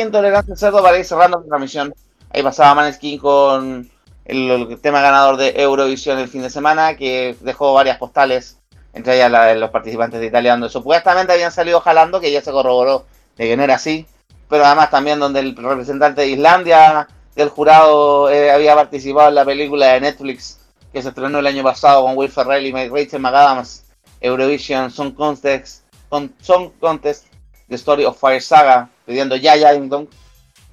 [0.00, 1.94] aquí en Tolerancia Cerdo para ir cerrando la transmisión.
[2.32, 3.90] Ahí pasaba Maneskin con
[4.24, 8.58] el, tema ganador de Eurovisión el fin de semana, que dejó varias postales,
[8.94, 12.40] entre ellas la de los participantes de Italia, donde supuestamente habían salido jalando, que ya
[12.40, 13.04] se corroboró
[13.36, 14.06] de que no era así,
[14.48, 19.44] pero además también donde el representante de Islandia del jurado eh, había participado en la
[19.44, 20.60] película de Netflix
[20.92, 23.84] que se estrenó el año pasado con Will Ferrell y Rachel McAdams,
[24.20, 27.26] Eurovision Song Contest, con Song Contest,
[27.68, 29.72] The Story of Fire Saga, pidiendo ya ya.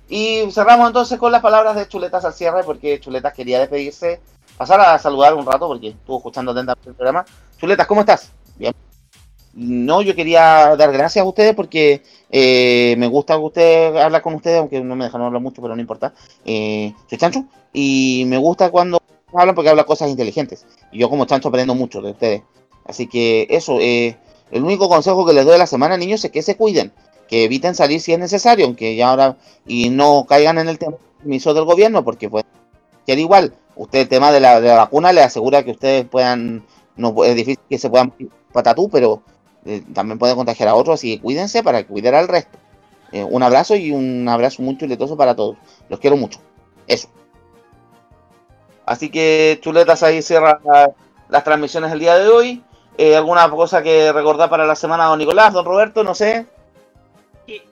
[0.10, 4.22] Y cerramos entonces con las palabras de Chuletas al cierre, porque Chuletas quería despedirse,
[4.58, 7.26] pasar a saludar un rato, porque estuvo escuchando atentamente el programa.
[7.60, 8.32] Chuletas, ¿cómo estás?
[8.56, 8.74] Bien.
[9.54, 14.36] No, yo quería dar gracias a ustedes porque eh, me gusta que usted hablar con
[14.36, 16.14] ustedes, aunque no me dejan hablar mucho, pero no importa.
[16.46, 19.02] Eh, soy Chancho y me gusta cuando
[19.34, 20.68] hablan porque hablan cosas inteligentes.
[20.92, 22.44] Y yo como Chancho aprendo mucho de ustedes.
[22.86, 24.16] Así que eso, eh,
[24.52, 26.94] el único consejo que les doy a la semana, niños, es que se cuiden,
[27.28, 31.54] que eviten salir si es necesario, aunque ya ahora, y no caigan en el permiso
[31.54, 32.46] del gobierno, porque pues,
[33.06, 36.06] que al igual, usted el tema de la, de la vacuna le asegura que ustedes
[36.06, 38.14] puedan, no es difícil que se puedan
[38.52, 39.22] patatú, pero
[39.66, 42.58] eh, también puede contagiar a otros, así que cuídense para cuidar al resto.
[43.12, 45.58] Eh, un abrazo y un abrazo muy chuletoso para todos.
[45.90, 46.40] Los quiero mucho.
[46.88, 47.08] Eso.
[48.86, 50.92] Así que chuletas ahí cierra la-
[51.30, 52.64] las transmisiones del día de hoy.
[52.98, 56.04] Eh, ¿Alguna cosa que recordar para la semana, don Nicolás, don Roberto?
[56.04, 56.48] No sé.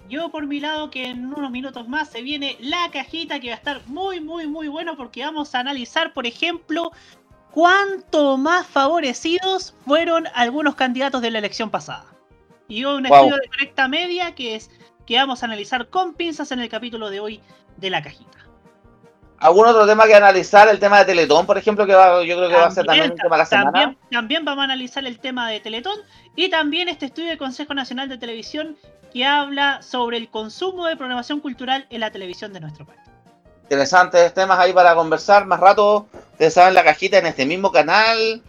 [0.08, 3.56] Yo por mi lado que en unos minutos más se viene la cajita que va
[3.56, 6.92] a estar muy muy muy bueno porque vamos a analizar por ejemplo
[7.52, 12.06] cuánto más favorecidos fueron algunos candidatos de la elección pasada.
[12.68, 13.16] Y un Wow.
[13.16, 14.72] estudio de correcta media que es
[15.06, 17.42] que vamos a analizar con pinzas en el capítulo de hoy
[17.78, 18.32] de la cajita.
[19.46, 20.68] ¿Algún otro tema que analizar?
[20.70, 23.12] El tema de Teletón, por ejemplo, que va- yo creo que va a ser también
[23.12, 23.72] un tema de la semana.
[23.72, 25.98] también, también vamos a analizar el tema de Teletón
[26.36, 28.76] y también este estudio del Consejo Nacional de Televisión
[29.14, 33.00] que habla sobre el consumo de programación cultural en la televisión de nuestro país.
[33.64, 36.08] Interesantes temas ahí para conversar más rato.
[36.34, 38.42] Ustedes saben la cajita en este mismo canal.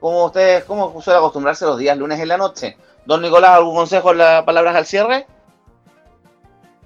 [0.00, 2.76] Como ustedes, como suele acostumbrarse los días lunes en la noche.
[3.04, 5.26] Don Nicolás, ¿algún consejo, las palabras al cierre?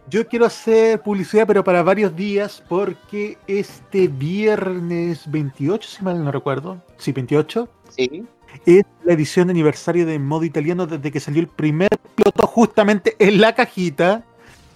[0.08, 6.30] Yo quiero hacer publicidad, pero para varios días, porque este viernes 28, si mal no
[6.30, 8.24] recuerdo, sí, 28, Sí.
[8.66, 13.16] es la edición de aniversario de modo italiano desde que salió el primer piloto justamente
[13.18, 14.22] en la cajita.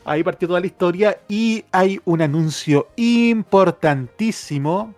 [0.05, 4.94] Ahí partió toda la historia y hay un anuncio importantísimo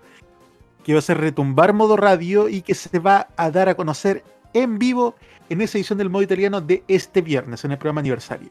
[0.83, 4.25] que va a ser retumbar modo radio y que se va a dar a conocer
[4.55, 5.15] en vivo
[5.51, 8.51] en esa edición del modo italiano de este viernes, en el programa aniversario.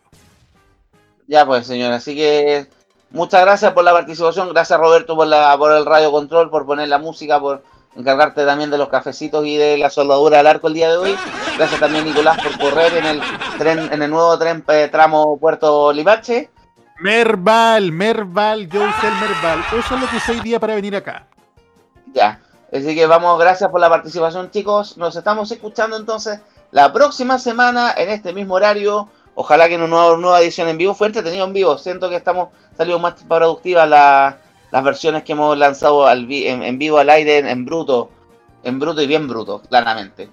[1.31, 1.93] Ya pues, señor.
[1.93, 2.67] Así que
[3.09, 4.49] muchas gracias por la participación.
[4.49, 7.63] Gracias, Roberto, por, la, por el radio control, por poner la música, por
[7.95, 11.15] encargarte también de los cafecitos y de la soldadura al arco el día de hoy.
[11.57, 13.21] Gracias también, Nicolás, por correr en el
[13.57, 16.49] tren, en el nuevo tren eh, tramo Puerto Limache.
[16.99, 19.63] Merval, Merval, yo usé el Merval.
[19.71, 21.27] Eso es lo que usé hoy día para venir acá.
[22.13, 22.41] Ya.
[22.73, 24.97] Así que vamos, gracias por la participación, chicos.
[24.97, 26.41] Nos estamos escuchando entonces
[26.71, 29.07] la próxima semana en este mismo horario.
[29.41, 30.93] Ojalá que en una nueva, nueva edición en vivo.
[30.93, 31.76] Fue entretenido en vivo.
[31.80, 34.38] Siento que estamos salido más productivas la-
[34.72, 38.11] las versiones que hemos lanzado al vi- en, vivo al aire, en, bruto.
[38.63, 40.30] En bruto y bien bruto, claramente.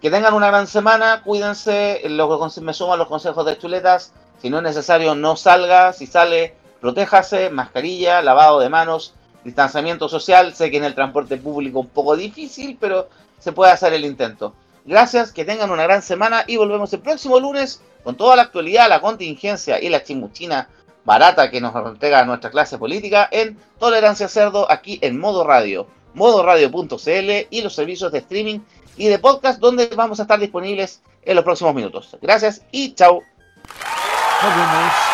[0.00, 1.22] Que tengan una gran semana.
[1.24, 2.00] Cuídense.
[2.08, 4.12] Lo que conse- me sumo a los consejos de chuletas.
[4.40, 5.92] Si no es necesario, no salga.
[5.92, 7.50] Si sale, protéjase.
[7.50, 10.54] Mascarilla, lavado de manos distanciamiento social.
[10.54, 13.08] Sé que en el transporte público un poco difícil, pero
[13.40, 14.54] se puede hacer el intento.
[14.84, 18.88] Gracias, que tengan una gran semana y volvemos el próximo lunes con toda la actualidad,
[18.88, 20.68] la contingencia y la chimuchina
[21.04, 27.46] barata que nos entrega nuestra clase política en Tolerancia Cerdo aquí en Modo Radio, modoradio.cl
[27.50, 28.60] y los servicios de streaming
[28.96, 32.16] y de podcast donde vamos a estar disponibles en los próximos minutos.
[32.20, 33.22] Gracias y chao.
[34.42, 35.13] Nos.